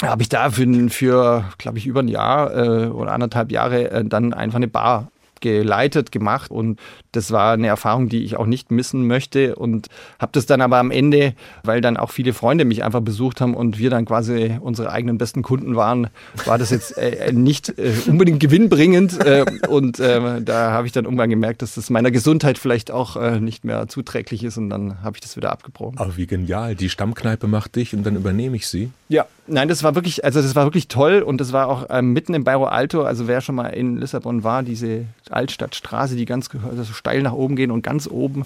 habe 0.01 0.21
ich 0.21 0.27
da 0.27 0.51
für, 0.51 0.89
für 0.89 1.45
glaube 1.57 1.77
ich, 1.77 1.87
über 1.87 2.01
ein 2.01 2.09
Jahr 2.09 2.53
äh, 2.53 2.87
oder 2.87 3.13
anderthalb 3.13 3.51
Jahre 3.51 3.89
äh, 3.89 4.05
dann 4.05 4.33
einfach 4.33 4.57
eine 4.57 4.67
Bar 4.67 5.09
geleitet, 5.45 6.11
gemacht. 6.11 6.51
Und 6.51 6.79
das 7.11 7.31
war 7.31 7.53
eine 7.53 7.67
Erfahrung, 7.67 8.09
die 8.09 8.23
ich 8.23 8.35
auch 8.37 8.47
nicht 8.47 8.71
missen 8.71 9.05
möchte. 9.05 9.55
Und 9.55 9.87
habe 10.19 10.31
das 10.33 10.45
dann 10.45 10.61
aber 10.61 10.77
am 10.77 10.91
Ende, 10.91 11.33
weil 11.63 11.81
dann 11.81 11.97
auch 11.97 12.11
viele 12.11 12.33
Freunde 12.33 12.65
mich 12.65 12.83
einfach 12.83 13.01
besucht 13.01 13.41
haben 13.41 13.53
und 13.53 13.77
wir 13.77 13.89
dann 13.89 14.05
quasi 14.05 14.57
unsere 14.59 14.91
eigenen 14.91 15.17
besten 15.17 15.43
Kunden 15.43 15.75
waren, 15.75 16.07
war 16.45 16.57
das 16.57 16.71
jetzt 16.71 16.97
äh, 16.97 17.31
nicht 17.31 17.77
äh, 17.77 17.93
unbedingt 18.07 18.39
gewinnbringend. 18.39 19.23
Äh, 19.25 19.45
und 19.69 19.99
äh, 19.99 20.41
da 20.41 20.71
habe 20.71 20.87
ich 20.87 20.93
dann 20.93 21.05
irgendwann 21.05 21.29
gemerkt, 21.29 21.61
dass 21.61 21.75
das 21.75 21.89
meiner 21.89 22.11
Gesundheit 22.11 22.57
vielleicht 22.57 22.91
auch 22.91 23.15
äh, 23.15 23.39
nicht 23.39 23.65
mehr 23.65 23.87
zuträglich 23.87 24.43
ist. 24.43 24.57
Und 24.57 24.69
dann 24.69 25.03
habe 25.03 25.17
ich 25.17 25.21
das 25.21 25.37
wieder 25.37 25.51
abgebrochen. 25.51 25.97
Aber 25.99 26.17
wie 26.17 26.25
genial, 26.25 26.75
die 26.75 26.89
Stammkneipe 26.89 27.47
macht 27.47 27.75
dich 27.75 27.93
und 27.93 28.03
dann 28.03 28.15
übernehme 28.15 28.55
ich 28.55 28.67
sie. 28.67 28.89
Ja, 29.07 29.27
nein, 29.45 29.67
das 29.67 29.83
war 29.83 29.93
wirklich, 29.93 30.25
also 30.25 30.41
das 30.41 30.55
war 30.55 30.65
wirklich 30.65 30.87
toll 30.87 31.21
und 31.21 31.39
das 31.39 31.53
war 31.53 31.67
auch 31.67 31.85
ähm, 31.91 32.13
mitten 32.13 32.33
im 32.33 32.43
Bairro 32.43 32.65
Alto, 32.65 33.03
also 33.03 33.27
wer 33.27 33.39
schon 33.41 33.53
mal 33.53 33.67
in 33.67 33.97
Lissabon 33.97 34.43
war, 34.43 34.63
diese 34.63 35.05
Altstadtstraße, 35.29 36.15
die 36.15 36.25
ganz 36.25 36.49
also 36.67 36.91
steil 36.91 37.21
nach 37.21 37.33
oben 37.33 37.55
gehen 37.55 37.69
und 37.69 37.83
ganz 37.83 38.07
oben. 38.07 38.45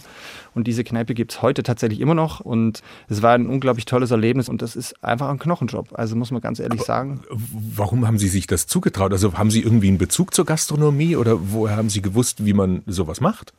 Und 0.55 0.67
diese 0.67 0.83
Kneipe 0.83 1.13
gibt 1.13 1.31
es 1.31 1.41
heute 1.41 1.63
tatsächlich 1.63 1.99
immer 1.99 2.15
noch. 2.15 2.39
Und 2.39 2.81
es 3.07 3.21
war 3.21 3.33
ein 3.33 3.47
unglaublich 3.47 3.85
tolles 3.85 4.11
Erlebnis 4.11 4.49
und 4.49 4.61
das 4.61 4.75
ist 4.75 5.03
einfach 5.03 5.29
ein 5.29 5.39
Knochenjob. 5.39 5.89
Also 5.93 6.15
muss 6.15 6.31
man 6.31 6.41
ganz 6.41 6.59
ehrlich 6.59 6.79
Aber 6.79 6.85
sagen. 6.85 7.21
Warum 7.29 8.07
haben 8.07 8.17
Sie 8.17 8.27
sich 8.27 8.47
das 8.47 8.67
zugetraut? 8.67 9.11
Also 9.11 9.37
haben 9.37 9.51
Sie 9.51 9.61
irgendwie 9.61 9.87
einen 9.87 9.97
Bezug 9.97 10.33
zur 10.33 10.45
Gastronomie 10.45 11.15
oder 11.15 11.37
woher 11.51 11.77
haben 11.77 11.89
Sie 11.89 12.01
gewusst, 12.01 12.45
wie 12.45 12.53
man 12.53 12.81
sowas 12.85 13.21
macht? 13.21 13.53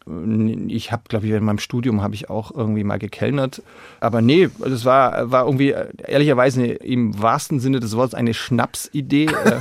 Ich 0.68 0.92
habe, 0.92 1.02
glaube 1.08 1.26
ich, 1.26 1.32
in 1.32 1.44
meinem 1.44 1.58
Studium 1.58 2.02
habe 2.02 2.14
ich 2.14 2.30
auch 2.30 2.54
irgendwie 2.54 2.84
mal 2.84 2.98
gekellnert. 2.98 3.62
Aber 4.00 4.20
nee, 4.20 4.48
das 4.58 4.84
war, 4.84 5.30
war 5.30 5.44
irgendwie 5.46 5.74
ehrlicherweise 6.06 6.66
im 6.66 7.20
wahrsten 7.20 7.60
Sinne 7.60 7.80
des 7.80 7.96
Wortes 7.96 8.14
eine 8.14 8.34
Schnapsidee. 8.34 9.28
Äh, 9.40 9.60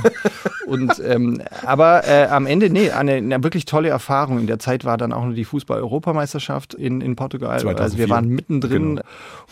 und 0.66 1.00
ähm, 1.04 1.42
aber 1.64 2.06
äh, 2.06 2.26
am 2.26 2.46
Ende, 2.46 2.70
nee, 2.70 2.90
eine, 2.90 3.14
eine 3.14 3.42
wirklich 3.42 3.64
tolle 3.64 3.88
Erfahrung. 3.88 4.38
In 4.38 4.46
der 4.46 4.58
Zeit 4.58 4.84
war 4.84 4.98
dann 4.98 5.12
auch 5.12 5.24
noch 5.24 5.34
die 5.34 5.44
Fußball-Europameisterschaft 5.44 6.74
in, 6.74 7.00
in 7.00 7.16
Portugal. 7.20 7.60
2004. 7.60 7.84
Also 7.84 7.98
wir 7.98 8.08
waren 8.08 8.28
mittendrin 8.28 8.96
genau. 8.96 9.02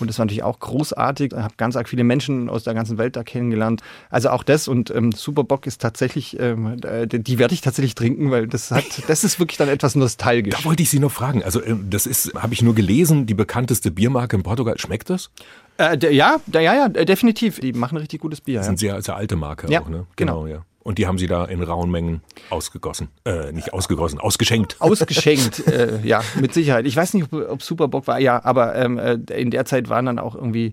und 0.01 0.09
das 0.09 0.19
war 0.19 0.25
natürlich 0.25 0.43
auch 0.43 0.59
großartig. 0.59 1.33
Ich 1.33 1.39
habe 1.39 1.53
ganz 1.59 1.77
arg 1.77 1.87
viele 1.87 2.03
Menschen 2.03 2.49
aus 2.49 2.65
der 2.65 2.73
ganzen 2.73 2.97
Welt 2.97 3.15
da 3.15 3.23
kennengelernt. 3.23 3.83
Also 4.09 4.31
auch 4.31 4.43
das 4.43 4.69
und 4.69 4.91
ähm, 4.91 5.13
Superbock 5.13 5.67
ist 5.67 5.83
tatsächlich, 5.83 6.41
ähm, 6.41 6.81
die 6.81 7.39
werde 7.39 7.53
ich 7.53 7.61
tatsächlich 7.61 7.95
trinken, 7.95 8.31
weil 8.31 8.47
das 8.47 8.71
hat, 8.71 8.85
das 9.07 9.23
ist 9.23 9.39
wirklich 9.39 9.59
dann 9.59 9.69
etwas 9.69 9.97
nostalgisch. 9.97 10.55
Da 10.57 10.65
wollte 10.65 10.83
ich 10.83 10.89
Sie 10.89 10.99
noch 10.99 11.13
fragen. 11.13 11.45
Also 11.45 11.63
ähm, 11.63 11.89
das 11.91 12.07
ist, 12.07 12.33
habe 12.35 12.55
ich 12.55 12.63
nur 12.63 12.75
gelesen, 12.75 13.27
die 13.27 13.35
bekannteste 13.35 13.91
Biermarke 13.91 14.37
in 14.37 14.43
Portugal. 14.43 14.79
Schmeckt 14.79 15.11
das? 15.11 15.31
Äh, 15.77 15.99
ja, 16.15 16.41
ja, 16.53 16.61
ja, 16.61 16.89
definitiv. 16.89 17.61
Die 17.61 17.75
machen 17.75 17.99
richtig 17.99 18.23
gutes 18.23 18.41
Bier. 18.41 18.61
Das 18.61 18.67
ist 18.67 18.71
eine 18.71 18.79
sehr, 18.79 19.03
sehr 19.03 19.17
alte 19.17 19.37
Marke 19.37 19.71
ja, 19.71 19.83
auch, 19.83 19.91
ne? 19.91 20.07
Genau, 20.17 20.45
genau 20.45 20.47
ja. 20.47 20.65
Und 20.88 20.96
die 20.96 21.07
haben 21.07 21.18
sie 21.18 21.27
da 21.27 21.44
in 21.44 21.62
rauen 21.62 21.90
Mengen 21.90 22.22
ausgegossen. 22.48 23.09
Äh, 23.27 23.53
nicht 23.53 23.74
ausgegossen, 23.74 24.18
ausgeschenkt. 24.18 24.77
Ausgeschenkt, 24.79 25.66
äh, 25.66 26.01
ja, 26.03 26.24
mit 26.40 26.55
Sicherheit. 26.55 26.87
Ich 26.87 26.96
weiß 26.96 27.12
nicht, 27.12 27.31
ob, 27.31 27.46
ob 27.51 27.62
Superbock 27.62 28.07
war, 28.07 28.18
ja, 28.18 28.42
aber 28.42 28.74
ähm, 28.74 28.96
äh, 28.96 29.18
in 29.37 29.51
der 29.51 29.66
Zeit 29.66 29.90
waren 29.90 30.07
dann 30.07 30.18
auch 30.18 30.35
irgendwie 30.35 30.72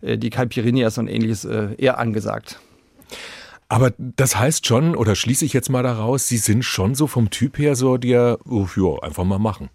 äh, 0.00 0.18
die 0.18 0.30
Calpirinias 0.30 0.98
und 0.98 1.06
ähnliches 1.06 1.44
äh, 1.44 1.76
eher 1.78 1.98
angesagt. 1.98 2.58
Aber 3.68 3.92
das 3.98 4.34
heißt 4.34 4.66
schon, 4.66 4.96
oder 4.96 5.14
schließe 5.14 5.44
ich 5.44 5.52
jetzt 5.52 5.70
mal 5.70 5.84
daraus, 5.84 6.26
Sie 6.26 6.38
sind 6.38 6.64
schon 6.64 6.96
so 6.96 7.06
vom 7.06 7.30
Typ 7.30 7.56
her 7.56 7.76
so 7.76 7.98
der, 7.98 8.38
oh, 8.44 8.66
ja, 8.74 9.00
einfach 9.00 9.22
mal 9.22 9.38
machen. 9.38 9.70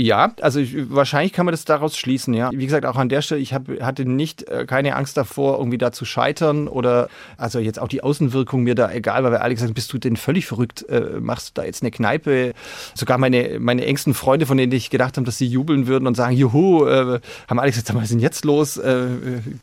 Ja, 0.00 0.32
also 0.42 0.60
ich, 0.60 0.76
wahrscheinlich 0.90 1.32
kann 1.32 1.44
man 1.44 1.52
das 1.52 1.64
daraus 1.64 1.98
schließen, 1.98 2.32
ja. 2.32 2.50
Wie 2.52 2.64
gesagt, 2.64 2.86
auch 2.86 2.94
an 2.94 3.08
der 3.08 3.20
Stelle, 3.20 3.40
ich 3.40 3.52
hab, 3.52 3.66
hatte 3.80 4.04
nicht 4.04 4.44
äh, 4.44 4.64
keine 4.64 4.94
Angst 4.94 5.16
davor, 5.16 5.58
irgendwie 5.58 5.76
da 5.76 5.90
zu 5.90 6.04
scheitern 6.04 6.68
oder 6.68 7.08
also 7.36 7.58
jetzt 7.58 7.80
auch 7.80 7.88
die 7.88 8.04
Außenwirkung 8.04 8.62
mir 8.62 8.76
da 8.76 8.92
egal, 8.92 9.24
weil 9.24 9.32
wir 9.32 9.42
alle 9.42 9.56
gesagt 9.56 9.74
bist 9.74 9.92
du 9.92 9.98
denn 9.98 10.16
völlig 10.16 10.46
verrückt, 10.46 10.88
äh, 10.88 11.18
machst 11.18 11.48
du 11.48 11.60
da 11.60 11.66
jetzt 11.66 11.82
eine 11.82 11.90
Kneipe? 11.90 12.54
Sogar 12.94 13.18
meine, 13.18 13.58
meine 13.58 13.86
engsten 13.86 14.14
Freunde, 14.14 14.46
von 14.46 14.56
denen 14.56 14.70
ich 14.70 14.90
gedacht 14.90 15.16
habe, 15.16 15.26
dass 15.26 15.36
sie 15.36 15.48
jubeln 15.48 15.88
würden 15.88 16.06
und 16.06 16.14
sagen, 16.14 16.36
juhu, 16.36 16.86
äh, 16.86 17.18
haben 17.48 17.58
alle 17.58 17.72
gesagt, 17.72 17.92
was 17.92 18.04
ist 18.04 18.12
denn 18.12 18.20
jetzt 18.20 18.44
los? 18.44 18.76
Äh, 18.76 19.08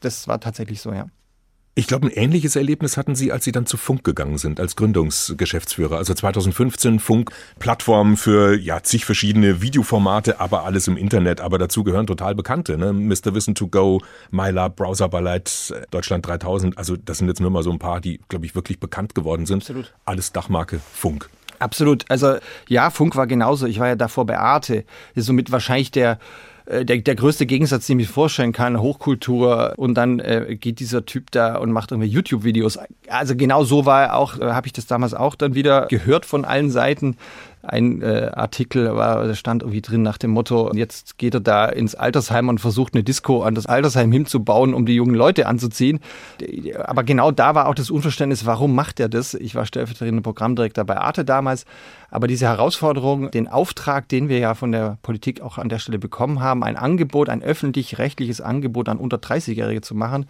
das 0.01 0.27
war 0.27 0.41
tatsächlich 0.41 0.81
so, 0.81 0.91
ja. 0.91 1.05
Ich 1.77 1.87
glaube, 1.87 2.07
ein 2.07 2.11
ähnliches 2.11 2.55
Erlebnis 2.55 2.95
hatten 2.95 3.15
Sie, 3.15 3.33
als 3.33 3.43
Sie 3.43 3.51
dann 3.51 3.65
zu 3.65 3.75
Funk 3.75 4.05
gegangen 4.05 4.37
sind, 4.37 4.61
als 4.61 4.77
Gründungsgeschäftsführer. 4.77 5.97
Also 5.97 6.13
2015 6.13 6.99
Funk, 7.01 7.31
Plattform 7.59 8.15
für 8.15 8.57
ja 8.57 8.81
zig 8.81 9.03
verschiedene 9.03 9.61
Videoformate, 9.61 10.39
aber 10.39 10.63
alles 10.63 10.87
im 10.87 10.95
Internet. 10.95 11.41
Aber 11.41 11.57
dazu 11.57 11.83
gehören 11.83 12.07
total 12.07 12.33
bekannte, 12.33 12.77
ne? 12.77 12.93
Mr. 12.93 13.35
Wissen 13.35 13.55
to 13.55 13.67
Go, 13.67 14.01
MyLab, 14.31 14.77
Browser 14.77 15.09
Ballett, 15.09 15.73
Deutschland 15.91 16.25
3000. 16.25 16.77
Also 16.77 16.95
das 16.95 17.17
sind 17.17 17.27
jetzt 17.27 17.41
nur 17.41 17.51
mal 17.51 17.61
so 17.61 17.71
ein 17.71 17.79
paar, 17.79 17.99
die, 17.99 18.21
glaube 18.29 18.45
ich, 18.45 18.55
wirklich 18.55 18.79
bekannt 18.79 19.13
geworden 19.13 19.45
sind. 19.45 19.57
Absolut. 19.57 19.93
Alles 20.05 20.31
Dachmarke 20.31 20.79
Funk. 20.93 21.29
Absolut. 21.59 22.05
Also 22.07 22.37
ja, 22.69 22.89
Funk 22.89 23.17
war 23.17 23.27
genauso. 23.27 23.65
Ich 23.65 23.79
war 23.79 23.87
ja 23.89 23.95
davor 23.97 24.25
bei 24.25 24.39
Arte. 24.39 24.85
Das 25.13 25.23
ist 25.23 25.25
somit 25.25 25.51
wahrscheinlich 25.51 25.91
der 25.91 26.19
äh, 26.65 26.85
der, 26.85 26.97
der 26.97 27.15
größte 27.15 27.45
Gegensatz, 27.45 27.87
den 27.87 27.99
ich 27.99 28.07
mir 28.07 28.13
vorstellen 28.13 28.51
kann, 28.51 28.79
Hochkultur 28.79 29.73
und 29.77 29.95
dann 29.95 30.19
äh, 30.19 30.57
geht 30.59 30.79
dieser 30.79 31.05
Typ 31.05 31.31
da 31.31 31.57
und 31.57 31.71
macht 31.71 31.91
irgendwie 31.91 32.09
YouTube-Videos. 32.09 32.79
Also 33.07 33.35
genau 33.35 33.63
so 33.63 33.85
war 33.85 34.03
er 34.03 34.15
auch, 34.15 34.39
äh, 34.39 34.51
habe 34.51 34.67
ich 34.67 34.73
das 34.73 34.87
damals 34.87 35.13
auch 35.13 35.35
dann 35.35 35.55
wieder 35.55 35.87
gehört 35.87 36.25
von 36.25 36.45
allen 36.45 36.71
Seiten 36.71 37.17
ein 37.67 38.01
äh, 38.01 38.31
Artikel 38.33 38.95
war, 38.95 39.25
da 39.25 39.35
stand 39.35 39.63
irgendwie 39.63 39.81
drin 39.81 40.01
nach 40.01 40.17
dem 40.17 40.31
Motto, 40.31 40.71
jetzt 40.73 41.17
geht 41.17 41.33
er 41.33 41.39
da 41.39 41.65
ins 41.65 41.95
Altersheim 41.95 42.49
und 42.49 42.59
versucht 42.59 42.93
eine 42.93 43.03
Disco 43.03 43.43
an 43.43 43.55
das 43.55 43.65
Altersheim 43.65 44.11
hinzubauen, 44.11 44.73
um 44.73 44.85
die 44.85 44.95
jungen 44.95 45.15
Leute 45.15 45.47
anzuziehen. 45.47 45.99
Aber 46.83 47.03
genau 47.03 47.31
da 47.31 47.55
war 47.55 47.67
auch 47.67 47.75
das 47.75 47.89
Unverständnis, 47.89 48.45
warum 48.45 48.75
macht 48.75 48.99
er 48.99 49.09
das? 49.09 49.33
Ich 49.33 49.55
war 49.55 49.65
stellvertretender 49.65 50.21
Programmdirektor 50.21 50.85
bei 50.85 50.97
Arte 50.97 51.25
damals. 51.25 51.65
Aber 52.09 52.27
diese 52.27 52.45
Herausforderung, 52.45 53.31
den 53.31 53.47
Auftrag, 53.47 54.07
den 54.07 54.29
wir 54.29 54.39
ja 54.39 54.53
von 54.53 54.71
der 54.71 54.97
Politik 55.01 55.41
auch 55.41 55.57
an 55.57 55.69
der 55.69 55.79
Stelle 55.79 55.99
bekommen 55.99 56.39
haben, 56.39 56.63
ein 56.63 56.77
Angebot, 56.77 57.29
ein 57.29 57.43
öffentlich-rechtliches 57.43 58.41
Angebot 58.41 58.87
an 58.87 58.97
unter 58.97 59.17
30-Jährige 59.17 59.81
zu 59.81 59.95
machen, 59.95 60.25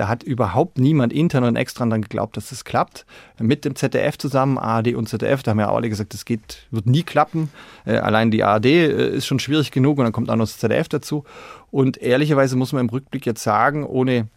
Da 0.00 0.08
hat 0.08 0.22
überhaupt 0.22 0.78
niemand 0.78 1.12
intern 1.12 1.44
und 1.44 1.56
extern 1.56 1.90
dann 1.90 2.00
geglaubt, 2.00 2.34
dass 2.38 2.48
das 2.48 2.64
klappt. 2.64 3.04
Mit 3.38 3.66
dem 3.66 3.76
ZDF 3.76 4.16
zusammen, 4.16 4.56
ARD 4.56 4.94
und 4.94 5.10
ZDF, 5.10 5.42
da 5.42 5.50
haben 5.50 5.60
ja 5.60 5.68
auch 5.68 5.76
alle 5.76 5.90
gesagt, 5.90 6.14
das 6.14 6.24
geht, 6.24 6.66
wird 6.70 6.86
nie 6.86 7.02
klappen. 7.02 7.50
Äh, 7.84 7.96
allein 7.96 8.30
die 8.30 8.42
ARD 8.42 8.64
äh, 8.64 9.10
ist 9.10 9.26
schon 9.26 9.40
schwierig 9.40 9.72
genug 9.72 9.98
und 9.98 10.04
dann 10.04 10.12
kommt 10.14 10.30
auch 10.30 10.36
noch 10.36 10.46
das 10.46 10.56
ZDF 10.56 10.88
dazu. 10.88 11.24
Und 11.70 11.98
ehrlicherweise 11.98 12.56
muss 12.56 12.72
man 12.72 12.86
im 12.86 12.88
Rückblick 12.88 13.26
jetzt 13.26 13.42
sagen, 13.42 13.84
ohne 13.84 14.28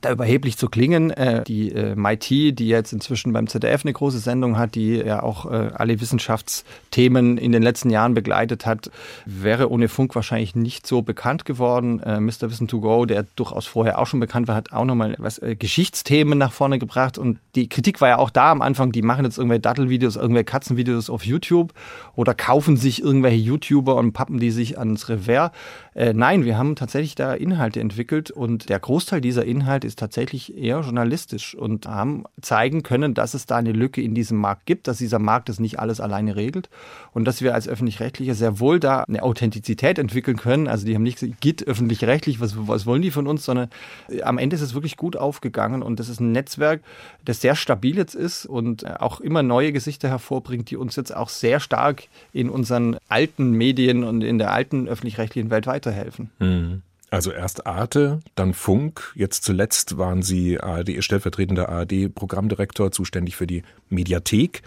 da 0.00 0.12
überheblich 0.12 0.56
zu 0.56 0.68
klingen. 0.68 1.10
Äh, 1.10 1.44
die 1.44 1.72
äh, 1.72 1.94
MIT, 1.94 2.28
die 2.30 2.68
jetzt 2.68 2.92
inzwischen 2.92 3.32
beim 3.32 3.46
ZDF 3.46 3.84
eine 3.84 3.92
große 3.92 4.18
Sendung 4.18 4.58
hat, 4.58 4.74
die 4.74 4.96
ja 4.96 5.22
auch 5.22 5.50
äh, 5.50 5.70
alle 5.74 6.00
Wissenschaftsthemen 6.00 7.38
in 7.38 7.52
den 7.52 7.62
letzten 7.62 7.90
Jahren 7.90 8.14
begleitet 8.14 8.66
hat, 8.66 8.90
wäre 9.24 9.70
ohne 9.70 9.88
Funk 9.88 10.14
wahrscheinlich 10.14 10.54
nicht 10.54 10.86
so 10.86 11.02
bekannt 11.02 11.44
geworden. 11.44 12.00
Äh, 12.00 12.20
Mr. 12.20 12.50
Wissen 12.50 12.68
to 12.68 12.80
Go, 12.80 13.06
der 13.06 13.24
durchaus 13.36 13.66
vorher 13.66 13.98
auch 13.98 14.06
schon 14.06 14.20
bekannt 14.20 14.48
war, 14.48 14.54
hat 14.54 14.72
auch 14.72 14.84
nochmal 14.84 15.14
was 15.18 15.38
äh, 15.38 15.56
Geschichtsthemen 15.56 16.38
nach 16.38 16.52
vorne 16.52 16.78
gebracht. 16.78 17.18
Und 17.18 17.38
die 17.54 17.68
Kritik 17.68 18.00
war 18.00 18.08
ja 18.08 18.18
auch 18.18 18.30
da 18.30 18.50
am 18.50 18.62
Anfang, 18.62 18.92
die 18.92 19.02
machen 19.02 19.24
jetzt 19.24 19.38
irgendwelche 19.38 19.62
Dattelvideos, 19.62 20.16
irgendwelche 20.16 20.44
Katzenvideos 20.44 21.10
auf 21.10 21.24
YouTube 21.24 21.72
oder 22.14 22.34
kaufen 22.34 22.76
sich 22.76 23.02
irgendwelche 23.02 23.38
YouTuber 23.38 23.96
und 23.96 24.12
pappen 24.12 24.38
die 24.38 24.50
sich 24.50 24.78
ans 24.78 25.08
Revers. 25.08 25.52
Äh, 25.94 26.12
nein, 26.12 26.44
wir 26.44 26.58
haben 26.58 26.76
tatsächlich 26.76 27.14
da 27.14 27.32
Inhalte 27.32 27.80
entwickelt 27.80 28.30
und 28.30 28.68
der 28.68 28.78
Großteil 28.78 29.20
dieser 29.20 29.44
Inhalte 29.44 29.75
ist 29.84 29.98
tatsächlich 29.98 30.56
eher 30.56 30.80
journalistisch 30.80 31.54
und 31.54 31.86
haben 31.86 32.24
zeigen 32.42 32.82
können, 32.82 33.14
dass 33.14 33.34
es 33.34 33.46
da 33.46 33.56
eine 33.56 33.72
Lücke 33.72 34.02
in 34.02 34.14
diesem 34.14 34.38
Markt 34.38 34.66
gibt, 34.66 34.88
dass 34.88 34.98
dieser 34.98 35.18
Markt 35.18 35.48
das 35.48 35.58
nicht 35.58 35.78
alles 35.78 36.00
alleine 36.00 36.36
regelt 36.36 36.68
und 37.12 37.24
dass 37.24 37.40
wir 37.40 37.54
als 37.54 37.68
Öffentlich-Rechtliche 37.68 38.34
sehr 38.34 38.60
wohl 38.60 38.80
da 38.80 39.04
eine 39.04 39.22
Authentizität 39.22 39.98
entwickeln 39.98 40.36
können. 40.36 40.68
Also 40.68 40.86
die 40.86 40.94
haben 40.94 41.02
nicht 41.02 41.20
gesagt, 41.20 41.40
geht 41.40 41.66
öffentlich-rechtlich, 41.66 42.40
was, 42.40 42.54
was 42.56 42.84
wollen 42.84 43.02
die 43.02 43.10
von 43.10 43.26
uns, 43.26 43.44
sondern 43.44 43.70
äh, 44.08 44.22
am 44.22 44.38
Ende 44.38 44.56
ist 44.56 44.62
es 44.62 44.74
wirklich 44.74 44.96
gut 44.96 45.16
aufgegangen 45.16 45.82
und 45.82 45.98
das 46.00 46.08
ist 46.08 46.20
ein 46.20 46.32
Netzwerk, 46.32 46.82
das 47.24 47.40
sehr 47.40 47.56
stabil 47.56 47.96
jetzt 47.96 48.14
ist 48.14 48.44
und 48.44 48.82
äh, 48.82 48.94
auch 48.98 49.20
immer 49.20 49.42
neue 49.42 49.72
Gesichter 49.72 50.08
hervorbringt, 50.08 50.70
die 50.70 50.76
uns 50.76 50.96
jetzt 50.96 51.14
auch 51.14 51.28
sehr 51.28 51.60
stark 51.60 52.08
in 52.32 52.50
unseren 52.50 52.96
alten 53.08 53.52
Medien 53.52 54.04
und 54.04 54.22
in 54.22 54.38
der 54.38 54.52
alten 54.52 54.88
öffentlich-rechtlichen 54.88 55.50
Welt 55.50 55.66
weiter 55.66 55.86
weiterhelfen. 55.86 56.30
Mhm. 56.38 56.82
Also 57.10 57.30
erst 57.30 57.66
Arte, 57.66 58.20
dann 58.34 58.52
Funk, 58.52 59.12
jetzt 59.14 59.44
zuletzt 59.44 59.96
waren 59.96 60.22
Sie 60.22 60.60
ARD, 60.60 61.04
stellvertretender 61.04 61.68
ARD-Programmdirektor, 61.68 62.90
zuständig 62.90 63.36
für 63.36 63.46
die 63.46 63.62
Mediathek. 63.88 64.62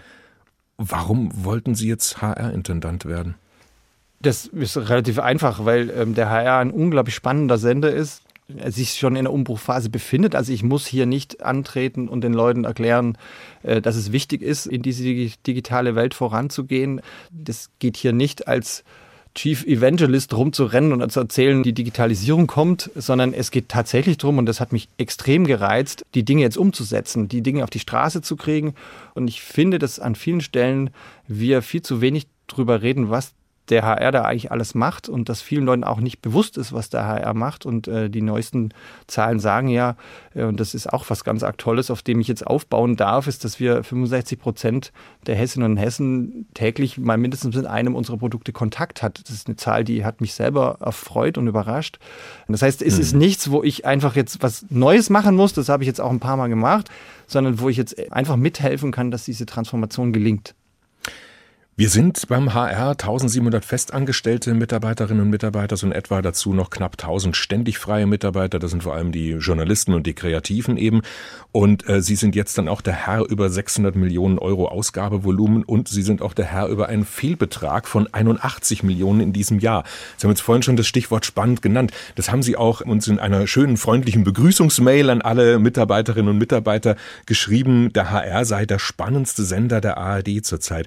Warum 0.78 1.30
wollten 1.44 1.74
Sie 1.74 1.88
jetzt 1.88 2.22
HR-Intendant 2.22 3.04
werden? 3.04 3.34
Das 4.22 4.46
ist 4.46 4.76
relativ 4.76 5.18
einfach, 5.18 5.64
weil 5.64 5.90
ähm, 5.90 6.14
der 6.14 6.30
HR 6.30 6.58
ein 6.58 6.70
unglaublich 6.70 7.14
spannender 7.14 7.58
Sender 7.58 7.92
ist, 7.92 8.22
sich 8.68 8.94
schon 8.94 9.16
in 9.16 9.24
der 9.24 9.32
Umbruchphase 9.32 9.90
befindet. 9.90 10.34
Also 10.34 10.52
ich 10.52 10.62
muss 10.62 10.86
hier 10.86 11.06
nicht 11.06 11.42
antreten 11.42 12.08
und 12.08 12.22
den 12.22 12.32
Leuten 12.32 12.64
erklären, 12.64 13.16
äh, 13.62 13.80
dass 13.80 13.96
es 13.96 14.12
wichtig 14.12 14.42
ist, 14.42 14.66
in 14.66 14.82
diese 14.82 15.04
digitale 15.46 15.94
Welt 15.94 16.14
voranzugehen. 16.14 17.00
Das 17.30 17.70
geht 17.78 17.96
hier 17.96 18.12
nicht 18.12 18.48
als 18.48 18.84
Chief 19.34 19.64
Evangelist 19.64 20.34
rumzurennen 20.34 20.92
und 20.92 21.12
zu 21.12 21.20
erzählen, 21.20 21.62
die 21.62 21.72
Digitalisierung 21.72 22.46
kommt, 22.46 22.90
sondern 22.96 23.32
es 23.32 23.50
geht 23.50 23.68
tatsächlich 23.68 24.18
darum, 24.18 24.38
und 24.38 24.46
das 24.46 24.60
hat 24.60 24.72
mich 24.72 24.88
extrem 24.98 25.46
gereizt, 25.46 26.04
die 26.14 26.24
Dinge 26.24 26.42
jetzt 26.42 26.58
umzusetzen, 26.58 27.28
die 27.28 27.42
Dinge 27.42 27.62
auf 27.62 27.70
die 27.70 27.78
Straße 27.78 28.22
zu 28.22 28.36
kriegen. 28.36 28.74
Und 29.14 29.28
ich 29.28 29.40
finde, 29.40 29.78
dass 29.78 30.00
an 30.00 30.16
vielen 30.16 30.40
Stellen 30.40 30.90
wir 31.28 31.62
viel 31.62 31.82
zu 31.82 32.00
wenig 32.00 32.26
drüber 32.48 32.82
reden, 32.82 33.10
was 33.10 33.32
der 33.70 33.84
HR 33.84 34.12
da 34.12 34.22
eigentlich 34.22 34.50
alles 34.50 34.74
macht 34.74 35.08
und 35.08 35.28
dass 35.28 35.40
vielen 35.40 35.64
Leuten 35.64 35.84
auch 35.84 36.00
nicht 36.00 36.20
bewusst 36.20 36.58
ist, 36.58 36.72
was 36.72 36.90
der 36.90 37.06
HR 37.06 37.34
macht. 37.34 37.64
Und 37.64 37.88
äh, 37.88 38.10
die 38.10 38.22
neuesten 38.22 38.70
Zahlen 39.06 39.38
sagen 39.38 39.68
ja, 39.68 39.96
äh, 40.34 40.42
und 40.44 40.58
das 40.58 40.74
ist 40.74 40.92
auch 40.92 41.08
was 41.08 41.24
ganz 41.24 41.42
Aktuelles, 41.42 41.90
auf 41.90 42.02
dem 42.02 42.20
ich 42.20 42.28
jetzt 42.28 42.46
aufbauen 42.46 42.96
darf, 42.96 43.26
ist, 43.26 43.44
dass 43.44 43.60
wir 43.60 43.82
65 43.84 44.38
Prozent 44.38 44.92
der 45.26 45.36
Hessinnen 45.36 45.72
und 45.72 45.76
Hessen 45.76 46.46
täglich 46.54 46.98
mal 46.98 47.16
mindestens 47.16 47.56
mit 47.56 47.66
einem 47.66 47.94
unserer 47.94 48.18
Produkte 48.18 48.52
Kontakt 48.52 49.02
hat. 49.02 49.20
Das 49.22 49.34
ist 49.34 49.46
eine 49.46 49.56
Zahl, 49.56 49.84
die 49.84 50.04
hat 50.04 50.20
mich 50.20 50.34
selber 50.34 50.78
erfreut 50.80 51.38
und 51.38 51.46
überrascht. 51.46 51.98
Das 52.48 52.62
heißt, 52.62 52.82
es 52.82 52.96
mhm. 52.96 53.00
ist 53.00 53.14
nichts, 53.14 53.50
wo 53.50 53.62
ich 53.62 53.86
einfach 53.86 54.16
jetzt 54.16 54.42
was 54.42 54.66
Neues 54.70 55.10
machen 55.10 55.36
muss, 55.36 55.52
das 55.52 55.68
habe 55.68 55.84
ich 55.84 55.86
jetzt 55.86 56.00
auch 56.00 56.10
ein 56.10 56.20
paar 56.20 56.36
Mal 56.36 56.48
gemacht, 56.48 56.90
sondern 57.26 57.60
wo 57.60 57.68
ich 57.68 57.76
jetzt 57.76 58.12
einfach 58.12 58.36
mithelfen 58.36 58.90
kann, 58.90 59.10
dass 59.10 59.24
diese 59.24 59.46
Transformation 59.46 60.12
gelingt. 60.12 60.54
Wir 61.80 61.88
sind 61.88 62.28
beim 62.28 62.52
HR 62.52 62.90
1700 62.90 63.64
festangestellte 63.64 64.52
Mitarbeiterinnen 64.52 65.22
und 65.22 65.30
Mitarbeiter, 65.30 65.78
so 65.78 65.86
in 65.86 65.92
etwa 65.92 66.20
dazu 66.20 66.52
noch 66.52 66.68
knapp 66.68 67.02
1000 67.02 67.34
ständig 67.34 67.78
freie 67.78 68.06
Mitarbeiter. 68.06 68.58
Das 68.58 68.72
sind 68.72 68.82
vor 68.82 68.94
allem 68.94 69.12
die 69.12 69.30
Journalisten 69.30 69.94
und 69.94 70.06
die 70.06 70.12
Kreativen 70.12 70.76
eben. 70.76 71.00
Und 71.52 71.88
äh, 71.88 72.02
Sie 72.02 72.16
sind 72.16 72.36
jetzt 72.36 72.58
dann 72.58 72.68
auch 72.68 72.82
der 72.82 72.92
Herr 72.92 73.24
über 73.24 73.48
600 73.48 73.96
Millionen 73.96 74.38
Euro 74.38 74.68
Ausgabevolumen 74.68 75.64
und 75.64 75.88
Sie 75.88 76.02
sind 76.02 76.20
auch 76.20 76.34
der 76.34 76.44
Herr 76.44 76.66
über 76.66 76.90
einen 76.90 77.06
Fehlbetrag 77.06 77.88
von 77.88 78.12
81 78.12 78.82
Millionen 78.82 79.22
in 79.22 79.32
diesem 79.32 79.58
Jahr. 79.58 79.84
Sie 80.18 80.26
haben 80.26 80.32
jetzt 80.32 80.42
vorhin 80.42 80.62
schon 80.62 80.76
das 80.76 80.86
Stichwort 80.86 81.24
spannend 81.24 81.62
genannt. 81.62 81.92
Das 82.14 82.30
haben 82.30 82.42
Sie 82.42 82.58
auch 82.58 82.82
uns 82.82 83.08
in 83.08 83.18
einer 83.18 83.46
schönen, 83.46 83.78
freundlichen 83.78 84.22
Begrüßungsmail 84.22 85.08
an 85.08 85.22
alle 85.22 85.58
Mitarbeiterinnen 85.58 86.28
und 86.28 86.36
Mitarbeiter 86.36 86.96
geschrieben. 87.24 87.90
Der 87.94 88.10
HR 88.10 88.44
sei 88.44 88.66
der 88.66 88.78
spannendste 88.78 89.44
Sender 89.44 89.80
der 89.80 89.96
ARD 89.96 90.44
zurzeit. 90.44 90.86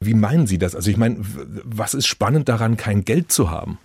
Wie 0.00 0.14
meinen 0.14 0.46
Sie 0.46 0.58
das? 0.58 0.74
Also 0.74 0.90
ich 0.90 0.96
meine, 0.96 1.16
was 1.18 1.94
ist 1.94 2.06
spannend 2.06 2.48
daran, 2.48 2.76
kein 2.76 3.04
Geld 3.04 3.32
zu 3.32 3.50
haben? 3.50 3.78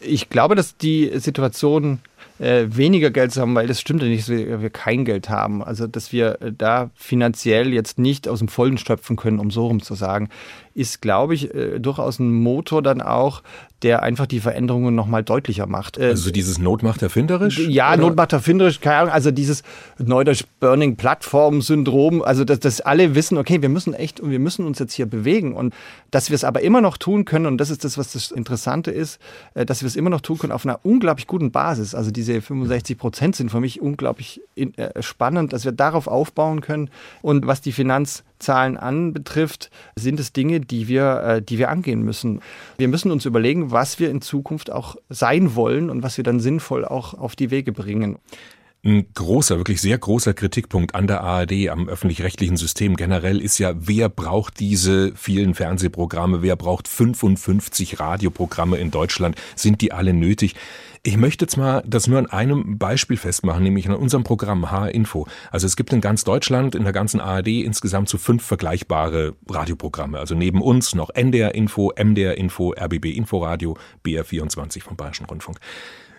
Ich 0.00 0.28
glaube, 0.28 0.54
dass 0.54 0.76
die 0.76 1.10
Situation 1.18 2.00
äh, 2.38 2.66
weniger 2.68 3.10
Geld 3.10 3.32
zu 3.32 3.40
haben, 3.40 3.54
weil 3.54 3.66
das 3.66 3.80
stimmt 3.80 4.02
ja 4.02 4.08
nicht, 4.08 4.28
dass 4.28 4.28
wir, 4.28 4.70
kein 4.70 5.04
Geld 5.04 5.30
haben. 5.30 5.62
Also, 5.62 5.86
dass 5.86 6.12
wir 6.12 6.40
äh, 6.42 6.52
da 6.56 6.90
finanziell 6.94 7.72
jetzt 7.72 7.98
nicht 7.98 8.28
aus 8.28 8.40
dem 8.40 8.48
Vollen 8.48 8.78
stöpfen 8.78 9.16
können, 9.16 9.38
um 9.38 9.50
so 9.50 9.66
rum 9.66 9.82
zu 9.82 9.94
sagen, 9.94 10.28
ist, 10.74 11.00
glaube 11.00 11.34
ich, 11.34 11.54
äh, 11.54 11.78
durchaus 11.78 12.18
ein 12.18 12.30
Motor 12.30 12.82
dann 12.82 13.00
auch, 13.00 13.42
der 13.82 14.02
einfach 14.02 14.26
die 14.26 14.40
Veränderungen 14.40 14.94
nochmal 14.94 15.22
deutlicher 15.22 15.66
macht. 15.66 15.98
Äh, 15.98 16.06
also 16.06 16.30
dieses 16.30 16.58
Not 16.58 16.82
macht 16.82 17.02
erfinderisch? 17.02 17.58
Ja, 17.58 17.92
oder? 17.92 18.02
Not 18.02 18.16
macht 18.16 18.32
erfinderisch, 18.32 18.80
keine 18.80 18.96
Ahnung, 18.96 19.12
also 19.12 19.30
dieses 19.30 19.62
Neudeutsch 19.98 20.44
Burning 20.60 20.96
Plattform 20.96 21.60
Syndrom, 21.60 22.22
also 22.22 22.44
dass, 22.44 22.60
dass 22.60 22.80
alle 22.80 23.14
wissen, 23.14 23.36
okay, 23.36 23.60
wir 23.60 23.68
müssen 23.68 23.92
echt 23.92 24.20
und 24.20 24.30
wir 24.30 24.38
müssen 24.38 24.64
uns 24.66 24.78
jetzt 24.78 24.94
hier 24.94 25.06
bewegen 25.06 25.54
und 25.54 25.74
dass 26.10 26.30
wir 26.30 26.34
es 26.34 26.44
aber 26.44 26.62
immer 26.62 26.80
noch 26.80 26.96
tun 26.96 27.24
können 27.24 27.46
und 27.46 27.58
das 27.58 27.70
ist 27.70 27.84
das, 27.84 27.98
was 27.98 28.12
das 28.12 28.30
Interessante 28.30 28.90
ist, 28.90 29.20
äh, 29.54 29.66
dass 29.66 29.82
wir 29.82 29.88
es 29.88 29.96
immer 29.96 30.10
noch 30.10 30.22
tun 30.22 30.38
können 30.38 30.52
auf 30.52 30.64
einer 30.64 30.80
unglaublich 30.82 31.26
guten 31.26 31.50
Basis. 31.50 31.94
Also 31.94 32.10
diese 32.10 32.40
65 32.40 32.96
Prozent 32.96 33.36
sind 33.36 33.50
für 33.50 33.60
mich 33.60 33.80
unglaublich 33.80 34.40
spannend, 35.00 35.52
dass 35.52 35.64
wir 35.64 35.72
darauf 35.72 36.06
aufbauen 36.06 36.60
können 36.60 36.90
und 37.22 37.46
was 37.46 37.60
die 37.60 37.72
Finanzzahlen 38.36 38.76
anbetrifft, 38.76 39.70
sind 39.96 40.20
es 40.20 40.32
Dinge, 40.32 40.60
die 40.60 40.88
wir, 40.88 41.40
die 41.40 41.58
wir 41.58 41.70
angehen 41.70 42.02
müssen. 42.02 42.40
Wir 42.78 42.88
müssen 42.88 43.10
uns 43.10 43.24
überlegen, 43.24 43.70
was 43.70 43.98
wir 43.98 44.10
in 44.10 44.20
Zukunft 44.20 44.70
auch 44.70 44.96
sein 45.08 45.54
wollen 45.54 45.90
und 45.90 46.02
was 46.02 46.16
wir 46.16 46.24
dann 46.24 46.40
sinnvoll 46.40 46.84
auch 46.84 47.14
auf 47.14 47.36
die 47.36 47.50
Wege 47.50 47.72
bringen. 47.72 48.18
Ein 48.86 49.12
großer, 49.14 49.56
wirklich 49.56 49.80
sehr 49.80 49.98
großer 49.98 50.32
Kritikpunkt 50.32 50.94
an 50.94 51.08
der 51.08 51.20
ARD, 51.20 51.70
am 51.70 51.88
öffentlich-rechtlichen 51.88 52.56
System 52.56 52.94
generell 52.94 53.40
ist 53.40 53.58
ja, 53.58 53.72
wer 53.76 54.08
braucht 54.08 54.60
diese 54.60 55.12
vielen 55.16 55.54
Fernsehprogramme, 55.54 56.40
wer 56.40 56.54
braucht 56.54 56.86
55 56.86 57.98
Radioprogramme 57.98 58.76
in 58.76 58.92
Deutschland, 58.92 59.34
sind 59.56 59.80
die 59.80 59.90
alle 59.90 60.12
nötig? 60.12 60.54
Ich 61.02 61.16
möchte 61.16 61.46
jetzt 61.46 61.56
mal 61.56 61.82
das 61.84 62.06
nur 62.06 62.20
an 62.20 62.26
einem 62.26 62.78
Beispiel 62.78 63.16
festmachen, 63.16 63.64
nämlich 63.64 63.88
an 63.88 63.96
unserem 63.96 64.22
Programm 64.22 64.70
H-Info. 64.70 65.26
Also 65.50 65.66
es 65.66 65.74
gibt 65.74 65.92
in 65.92 66.00
ganz 66.00 66.22
Deutschland, 66.22 66.76
in 66.76 66.84
der 66.84 66.92
ganzen 66.92 67.20
ARD 67.20 67.48
insgesamt 67.48 68.08
so 68.08 68.18
fünf 68.18 68.44
vergleichbare 68.44 69.34
Radioprogramme. 69.50 70.20
Also 70.20 70.36
neben 70.36 70.62
uns 70.62 70.94
noch 70.94 71.10
NDR 71.10 71.56
Info, 71.56 71.92
MDR 72.00 72.38
Info, 72.38 72.72
RBB 72.72 73.06
Inforadio, 73.16 73.76
BR24 74.04 74.84
vom 74.84 74.96
Bayerischen 74.96 75.26
Rundfunk. 75.26 75.58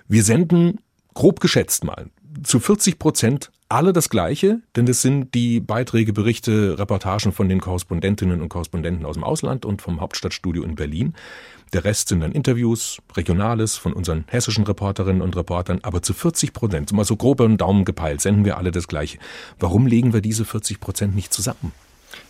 Wir 0.10 0.26
senden 0.26 0.82
grob 1.14 1.40
geschätzt 1.40 1.86
mal 1.86 2.08
zu 2.44 2.60
40 2.60 3.00
Prozent 3.00 3.52
alle 3.70 3.92
das 3.92 4.10
Gleiche, 4.10 4.62
denn 4.76 4.86
das 4.86 5.02
sind 5.02 5.34
die 5.34 5.60
Beiträge, 5.60 6.14
Berichte, 6.14 6.80
Reportagen 6.80 7.34
von 7.34 7.50
den 7.50 7.60
Korrespondentinnen 7.60 8.42
und 8.42 8.50
Korrespondenten 8.50 9.06
aus 9.06 9.16
dem 9.16 9.24
Ausland 9.24 9.66
und 9.66 9.82
vom 9.82 10.00
Hauptstadtstudio 10.00 10.64
in 10.64 10.76
Berlin. 10.76 11.14
Der 11.74 11.84
Rest 11.84 12.08
sind 12.08 12.22
dann 12.22 12.32
Interviews, 12.32 13.00
Regionales 13.16 13.76
von 13.76 13.92
unseren 13.92 14.24
hessischen 14.28 14.64
Reporterinnen 14.64 15.22
und 15.22 15.36
Reportern, 15.36 15.80
aber 15.84 16.02
zu 16.02 16.14
40 16.14 16.54
Prozent, 16.54 16.94
mal 16.94 17.04
so 17.04 17.18
grob 17.18 17.42
einen 17.42 17.58
Daumen 17.58 17.84
gepeilt, 17.84 18.22
senden 18.22 18.46
wir 18.46 18.58
alle 18.58 18.72
das 18.72 18.88
Gleiche. 18.88 19.18
Warum 19.60 19.86
legen 19.86 20.14
wir 20.14 20.22
diese 20.22 20.46
40 20.46 20.80
Prozent 20.80 21.14
nicht 21.14 21.34
zusammen? 21.34 21.74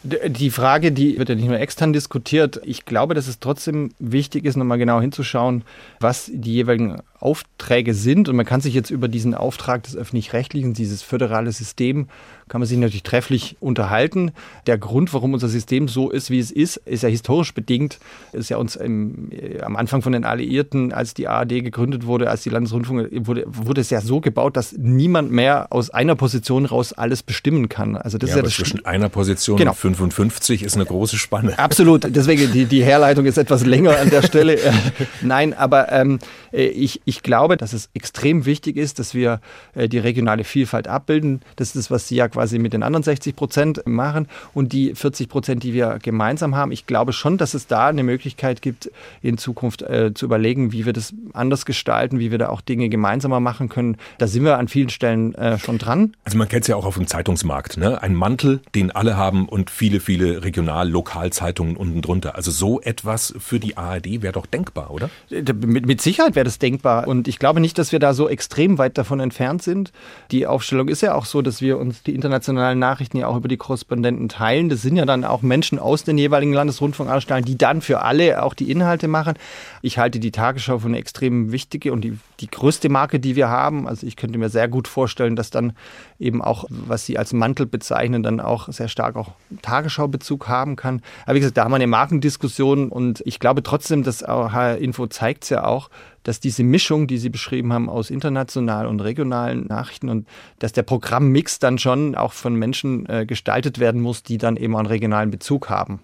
Die 0.07 0.51
Frage, 0.51 0.91
die 0.91 1.17
wird 1.17 1.29
ja 1.29 1.35
nicht 1.35 1.47
nur 1.47 1.59
extern 1.59 1.91
diskutiert. 1.91 2.61
Ich 2.63 2.85
glaube, 2.85 3.13
dass 3.13 3.27
es 3.27 3.39
trotzdem 3.39 3.91
wichtig 3.99 4.45
ist, 4.45 4.55
nochmal 4.55 4.77
genau 4.77 5.01
hinzuschauen, 5.01 5.63
was 5.99 6.31
die 6.33 6.53
jeweiligen 6.53 7.01
Aufträge 7.19 7.93
sind. 7.93 8.29
Und 8.29 8.35
man 8.35 8.45
kann 8.45 8.61
sich 8.61 8.73
jetzt 8.73 8.89
über 8.89 9.07
diesen 9.07 9.33
Auftrag 9.33 9.83
des 9.83 9.95
öffentlich-rechtlichen, 9.95 10.73
dieses 10.73 11.01
föderale 11.01 11.51
System, 11.51 12.07
kann 12.47 12.61
man 12.61 12.67
sich 12.67 12.77
natürlich 12.77 13.03
trefflich 13.03 13.57
unterhalten. 13.59 14.31
Der 14.67 14.77
Grund, 14.77 15.13
warum 15.13 15.33
unser 15.33 15.49
System 15.49 15.87
so 15.87 16.09
ist, 16.09 16.29
wie 16.29 16.39
es 16.39 16.51
ist, 16.51 16.77
ist 16.77 17.03
ja 17.03 17.09
historisch 17.09 17.53
bedingt. 17.53 17.99
Ist 18.31 18.49
ja 18.49 18.57
uns 18.57 18.75
im, 18.75 19.31
äh, 19.31 19.61
am 19.61 19.75
Anfang 19.75 20.01
von 20.01 20.13
den 20.13 20.23
Alliierten, 20.23 20.93
als 20.93 21.13
die 21.13 21.27
ARD 21.27 21.63
gegründet 21.63 22.05
wurde, 22.05 22.29
als 22.29 22.43
die 22.43 22.49
Landesrundfunk, 22.49 23.09
wurde, 23.27 23.43
wurde 23.47 23.81
es 23.81 23.89
ja 23.89 23.99
so 23.99 24.21
gebaut, 24.21 24.55
dass 24.55 24.73
niemand 24.73 25.31
mehr 25.31 25.67
aus 25.71 25.89
einer 25.89 26.15
Position 26.15 26.65
raus 26.65 26.93
alles 26.93 27.23
bestimmen 27.23 27.67
kann. 27.67 27.97
Also 27.97 28.17
das 28.17 28.29
ja, 28.29 28.35
ist 28.35 28.37
ja 28.37 28.43
das 28.43 28.53
zwischen 28.53 28.85
einer 28.85 29.09
Position 29.09 29.57
genau. 29.57 29.71
und 29.71 29.77
55 29.97 30.63
ist 30.63 30.75
eine 30.75 30.86
große 30.86 31.17
Spanne. 31.17 31.57
Absolut. 31.60 32.05
Deswegen 32.15 32.51
die, 32.51 32.65
die 32.65 32.83
Herleitung 32.83 33.25
ist 33.25 33.38
etwas 33.38 33.65
länger 33.65 33.97
an 33.99 34.10
der 34.10 34.21
Stelle. 34.21 34.57
Nein, 35.21 35.53
aber 35.53 35.91
ähm, 35.91 36.19
äh, 36.51 36.65
ich, 36.65 37.01
ich 37.05 37.23
glaube, 37.23 37.57
dass 37.57 37.73
es 37.73 37.89
extrem 37.93 38.45
wichtig 38.45 38.77
ist, 38.77 38.99
dass 38.99 39.13
wir 39.13 39.41
äh, 39.75 39.89
die 39.89 39.99
regionale 39.99 40.43
Vielfalt 40.43 40.88
abbilden. 40.88 41.41
Das 41.55 41.69
ist 41.69 41.75
das, 41.75 41.91
was 41.91 42.07
Sie 42.07 42.15
ja 42.15 42.27
quasi 42.27 42.60
mit 42.60 42.73
den 42.73 42.83
anderen 42.83 43.03
60 43.03 43.36
Prozent 43.36 43.81
machen 43.86 44.27
und 44.53 44.73
die 44.73 44.95
40 44.95 45.29
Prozent, 45.29 45.63
die 45.63 45.73
wir 45.73 45.99
gemeinsam 46.01 46.55
haben. 46.55 46.71
Ich 46.71 46.86
glaube 46.86 47.13
schon, 47.13 47.38
dass 47.38 47.53
es 47.53 47.67
da 47.67 47.88
eine 47.88 48.03
Möglichkeit 48.03 48.62
gibt, 48.62 48.91
in 49.21 49.38
Zukunft 49.38 49.81
äh, 49.81 50.13
zu 50.13 50.25
überlegen, 50.25 50.71
wie 50.71 50.86
wir 50.86 50.93
das 50.93 51.13
anders 51.33 51.65
gestalten, 51.65 52.19
wie 52.19 52.31
wir 52.31 52.38
da 52.38 52.49
auch 52.49 52.62
Dinge 52.62 52.89
gemeinsamer 52.89 53.39
machen 53.39 53.69
können. 53.69 53.97
Da 54.17 54.27
sind 54.27 54.43
wir 54.43 54.57
an 54.57 54.67
vielen 54.67 54.89
Stellen 54.89 55.36
äh, 55.36 55.60
schon 55.60 55.77
dran. 55.77 56.13
Also 56.23 56.38
man 56.38 56.47
kennt 56.47 56.63
es 56.63 56.67
ja 56.67 56.75
auch 56.75 56.86
auf 56.86 56.95
dem 56.95 57.07
Zeitungsmarkt. 57.07 57.77
Ne? 57.77 58.01
Ein 58.01 58.15
Mantel, 58.15 58.62
den 58.75 58.91
alle 58.91 59.17
haben 59.17 59.47
und 59.47 59.69
viele, 59.77 59.99
viele 59.99 60.43
Regional-, 60.43 60.89
Lokalzeitungen 60.89 61.77
unten 61.77 62.01
drunter. 62.01 62.35
Also 62.35 62.49
so 62.49 62.81
etwas 62.81 63.33
für 63.37 63.59
die 63.59 63.77
ARD 63.77 64.23
wäre 64.23 64.33
doch 64.33 64.47
denkbar, 64.47 64.89
oder? 64.89 65.11
Mit, 65.29 65.85
mit 65.85 66.01
Sicherheit 66.01 66.35
wäre 66.35 66.45
das 66.45 66.57
denkbar. 66.57 67.07
Und 67.07 67.27
ich 67.27 67.37
glaube 67.37 67.59
nicht, 67.59 67.77
dass 67.77 67.91
wir 67.91 67.99
da 67.99 68.15
so 68.15 68.27
extrem 68.27 68.79
weit 68.79 68.97
davon 68.97 69.19
entfernt 69.19 69.61
sind. 69.61 69.91
Die 70.31 70.47
Aufstellung 70.47 70.87
ist 70.87 71.01
ja 71.01 71.13
auch 71.13 71.25
so, 71.25 71.43
dass 71.43 71.61
wir 71.61 71.77
uns 71.77 72.01
die 72.01 72.15
internationalen 72.15 72.79
Nachrichten 72.79 73.17
ja 73.17 73.27
auch 73.27 73.37
über 73.37 73.47
die 73.47 73.57
Korrespondenten 73.57 74.29
teilen. 74.29 74.69
Das 74.69 74.81
sind 74.81 74.95
ja 74.95 75.05
dann 75.05 75.23
auch 75.23 75.43
Menschen 75.43 75.77
aus 75.77 76.03
den 76.03 76.17
jeweiligen 76.17 76.53
Landesrundfunkanstalten, 76.53 77.45
die 77.45 77.57
dann 77.57 77.81
für 77.81 78.01
alle 78.01 78.41
auch 78.41 78.55
die 78.55 78.71
Inhalte 78.71 79.07
machen. 79.07 79.35
Ich 79.83 79.99
halte 79.99 80.19
die 80.19 80.31
Tagesschau 80.31 80.79
für 80.79 80.87
eine 80.87 80.97
extrem 80.97 81.51
wichtige 81.51 81.93
und 81.93 82.01
die, 82.01 82.17
die 82.39 82.49
größte 82.49 82.89
Marke, 82.89 83.19
die 83.19 83.35
wir 83.35 83.49
haben. 83.49 83.87
Also 83.87 84.07
ich 84.07 84.15
könnte 84.15 84.39
mir 84.39 84.49
sehr 84.49 84.67
gut 84.67 84.87
vorstellen, 84.87 85.35
dass 85.35 85.51
dann 85.51 85.73
eben 86.19 86.41
auch, 86.41 86.65
was 86.69 87.05
Sie 87.05 87.19
als 87.19 87.31
Mantel 87.31 87.67
bezeichnen, 87.67 88.23
dann 88.23 88.39
auch 88.39 88.71
sehr 88.71 88.87
stark 88.87 89.15
auch 89.15 89.33
Tagesschaubezug 89.67 90.47
haben 90.47 90.77
kann. 90.77 91.01
Aber 91.25 91.36
wie 91.36 91.39
gesagt, 91.39 91.58
da 91.58 91.65
haben 91.65 91.71
wir 91.71 91.75
eine 91.75 91.88
Markendiskussion 91.88 92.89
und 92.89 93.21
ich 93.25 93.39
glaube 93.39 93.63
trotzdem, 93.63 94.03
dass 94.03 94.21
HR 94.21 94.77
Info 94.77 95.08
zeigt 95.08 95.43
es 95.43 95.49
ja 95.49 95.65
auch, 95.65 95.89
dass 96.23 96.39
diese 96.39 96.63
Mischung, 96.63 97.08
die 97.08 97.17
Sie 97.17 97.30
beschrieben 97.30 97.73
haben, 97.73 97.89
aus 97.89 98.10
internationalen 98.10 98.88
und 98.88 99.01
regionalen 99.01 99.65
Nachrichten 99.67 100.10
und 100.10 100.27
dass 100.60 100.71
der 100.71 100.84
Programmmix 100.84 101.60
dann 101.60 101.77
schon 101.77 102.15
auch 102.15 102.32
von 102.32 102.56
Menschen 102.56 103.08
äh, 103.10 103.25
gestaltet 103.25 103.80
werden 103.80 104.01
muss, 104.01 104.23
die 104.23 104.38
dann 104.38 104.56
eben 104.56 104.75
einen 104.75 104.88
regionalen 104.88 105.32
Bezug 105.32 105.69
haben. 105.69 105.99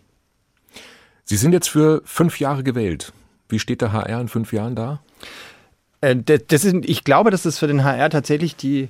Sie 1.23 1.37
sind 1.37 1.53
jetzt 1.53 1.69
für 1.69 2.01
fünf 2.03 2.39
Jahre 2.41 2.63
gewählt. 2.63 3.13
Wie 3.47 3.59
steht 3.59 3.81
der 3.81 3.93
HR 3.93 4.19
in 4.19 4.27
fünf 4.27 4.51
Jahren 4.51 4.75
da? 4.75 4.99
Äh, 6.01 6.17
das 6.17 6.65
ist, 6.65 6.75
ich 6.83 7.05
glaube, 7.05 7.31
dass 7.31 7.45
es 7.45 7.59
für 7.59 7.67
den 7.67 7.85
HR 7.85 8.09
tatsächlich 8.09 8.57
die 8.57 8.89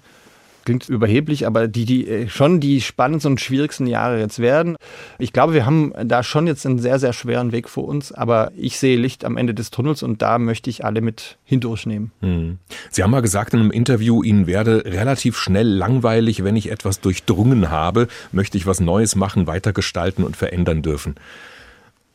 klingt 0.64 0.90
überheblich, 0.90 1.46
aber 1.46 1.68
die, 1.68 1.86
die 1.86 2.08
äh, 2.08 2.30
schon 2.30 2.60
die 2.60 2.82
spannendsten 2.82 3.34
und 3.34 3.42
schwierigsten 3.42 3.88
Jahre 3.88 4.20
jetzt 4.20 4.40
werden. 4.40 4.76
Ich 5.20 5.34
glaube, 5.34 5.54
wir 5.54 5.66
haben 5.66 5.94
da 6.06 6.24
schon 6.24 6.48
jetzt 6.48 6.66
einen 6.66 6.80
sehr, 6.80 7.00
sehr 7.00 7.14
schweren 7.14 7.52
Weg 7.52 7.70
vor 7.70 7.86
uns, 7.86 8.12
aber 8.12 8.52
ich 8.56 8.80
sehe 8.80 8.98
Licht 8.98 9.26
am 9.26 9.38
Ende 9.38 9.54
des 9.54 9.72
Tunnels 9.72 10.04
und 10.04 10.22
da 10.22 10.40
möchte 10.40 10.70
ich 10.70 10.86
alle 10.86 11.02
mit 11.02 11.38
hindurchnehmen. 11.44 12.12
Hm. 12.22 12.58
Sie 12.90 13.04
haben 13.04 13.12
mal 13.12 13.22
gesagt 13.22 13.54
in 13.54 13.60
einem 13.60 13.72
Interview, 13.72 14.24
Ihnen 14.24 14.48
werde 14.48 14.86
relativ 14.86 15.38
schnell 15.38 15.68
langweilig, 15.68 16.44
wenn 16.44 16.56
ich 16.56 16.72
etwas 16.72 17.00
durchdrungen 17.00 17.70
habe, 17.70 18.08
möchte 18.32 18.58
ich 18.58 18.66
was 18.66 18.80
Neues 18.80 19.16
machen, 19.16 19.48
weitergestalten 19.48 20.24
und 20.24 20.36
verändern 20.38 20.82
dürfen. 20.82 21.16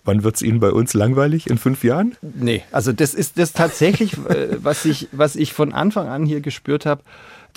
Wann 0.05 0.25
wird 0.25 0.37
es 0.37 0.43
Ihnen 0.43 0.59
bei 0.59 0.71
uns 0.71 0.95
langweilig? 0.95 1.51
In 1.51 1.59
fünf 1.59 1.85
Jahren? 1.85 2.17
Nee, 2.23 2.63
also 2.73 2.93
das 2.93 3.13
ist 3.13 3.39
das 3.39 3.53
tatsächlich, 3.53 4.15
äh, 4.29 4.57
was 4.63 4.87
ich, 4.87 5.09
was 5.13 5.37
ich 5.37 5.53
von 5.53 5.75
Anfang 5.75 6.09
an 6.09 6.25
hier 6.25 6.41
gespürt 6.41 6.87
habe 6.87 7.03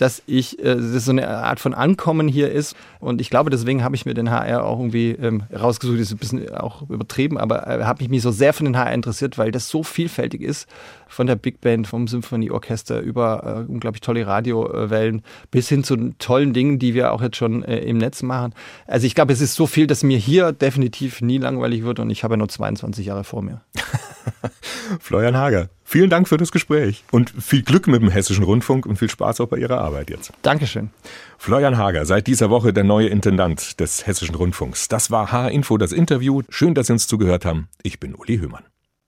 dass 0.02 0.24
ich, 0.26 0.58
äh, 0.58 0.76
das 0.76 1.06
so 1.06 1.12
eine 1.12 1.28
Art 1.28 1.60
von 1.60 1.76
Ankommen 1.76 2.28
hier 2.28 2.52
ist. 2.52 2.76
Und 3.00 3.22
ich 3.22 3.30
glaube, 3.30 3.52
deswegen 3.52 3.84
habe 3.84 3.96
ich 3.96 4.08
mir 4.08 4.16
den 4.16 4.32
HR 4.32 4.66
auch 4.66 4.80
irgendwie 4.80 5.12
ähm, 5.12 5.44
rausgesucht. 5.54 6.00
Ist 6.00 6.12
ein 6.12 6.18
bisschen 6.18 6.52
auch 6.56 6.90
übertrieben, 6.90 7.38
aber 7.38 7.68
äh, 7.68 7.84
habe 7.84 8.02
ich 8.02 8.10
mich 8.10 8.24
so 8.24 8.32
sehr 8.32 8.54
für 8.54 8.64
den 8.64 8.76
HR 8.76 8.94
interessiert, 8.94 9.38
weil 9.38 9.52
das 9.52 9.70
so 9.70 9.84
vielfältig 9.84 10.42
ist. 10.42 10.68
Von 11.08 11.28
der 11.28 11.36
Big 11.36 11.62
Band, 11.62 11.86
vom 11.86 12.08
Symphonieorchester 12.08 13.00
über 13.00 13.66
äh, 13.68 13.72
unglaublich 13.72 14.02
tolle 14.02 14.26
Radiowellen 14.26 15.22
bis 15.52 15.70
hin 15.70 15.84
zu 15.84 15.96
tollen 16.18 16.54
Dingen, 16.54 16.80
die 16.80 16.96
wir 16.96 17.14
auch 17.14 17.22
jetzt 17.22 17.38
schon 17.38 17.62
äh, 17.64 17.78
im 17.82 18.00
Netz 18.00 18.24
machen. 18.24 18.56
Also 18.88 19.06
ich 19.06 19.14
glaube, 19.14 19.34
es 19.34 19.42
ist 19.42 19.54
so 19.54 19.68
viel, 19.68 19.86
dass 19.86 20.02
mir 20.02 20.18
hier 20.18 20.52
definitiv 20.52 21.22
nie 21.22 21.38
langweilig 21.38 21.84
wird 21.84 22.00
und 22.00 22.10
ich 22.10 22.24
habe 22.24 22.34
ja 22.34 22.38
nur 22.38 22.50
22 22.50 23.06
Jahre 23.06 23.24
vor 23.24 23.44
mir. 23.44 23.62
Florian 25.00 25.38
Hager, 25.38 25.70
vielen 25.92 26.10
Dank 26.10 26.28
für 26.28 26.38
das 26.38 26.52
Gespräch 26.52 27.04
und 27.12 27.30
viel 27.30 27.64
Glück 27.64 27.88
mit 27.88 28.02
dem 28.02 28.10
Hessischen 28.10 28.44
Rundfunk 28.44 28.86
und 28.86 28.98
viel 28.98 29.10
Spaß 29.10 29.42
auch 29.42 29.48
bei 29.48 29.58
Ihrer 29.58 29.82
Arbeit 29.82 30.10
jetzt. 30.10 30.32
Dankeschön. 30.42 30.90
Florian 31.38 31.78
Hager, 31.78 32.06
seit 32.06 32.28
dieser 32.28 32.50
Woche 32.50 32.72
der 32.72 32.84
neue 32.84 33.08
Intendant 33.08 33.80
des 33.80 34.08
Hessischen 34.08 34.36
Rundfunks. 34.36 34.88
Das 34.88 35.12
war 35.12 35.32
H-Info, 35.32 35.78
das 35.78 35.92
Interview. 35.92 36.42
Schön, 36.50 36.74
dass 36.74 36.88
Sie 36.88 36.94
uns 36.94 37.08
zugehört 37.08 37.46
haben. 37.46 37.68
Ich 37.84 38.00
bin 38.00 38.16
Uli 38.16 38.38
Höhmann. 38.38 38.64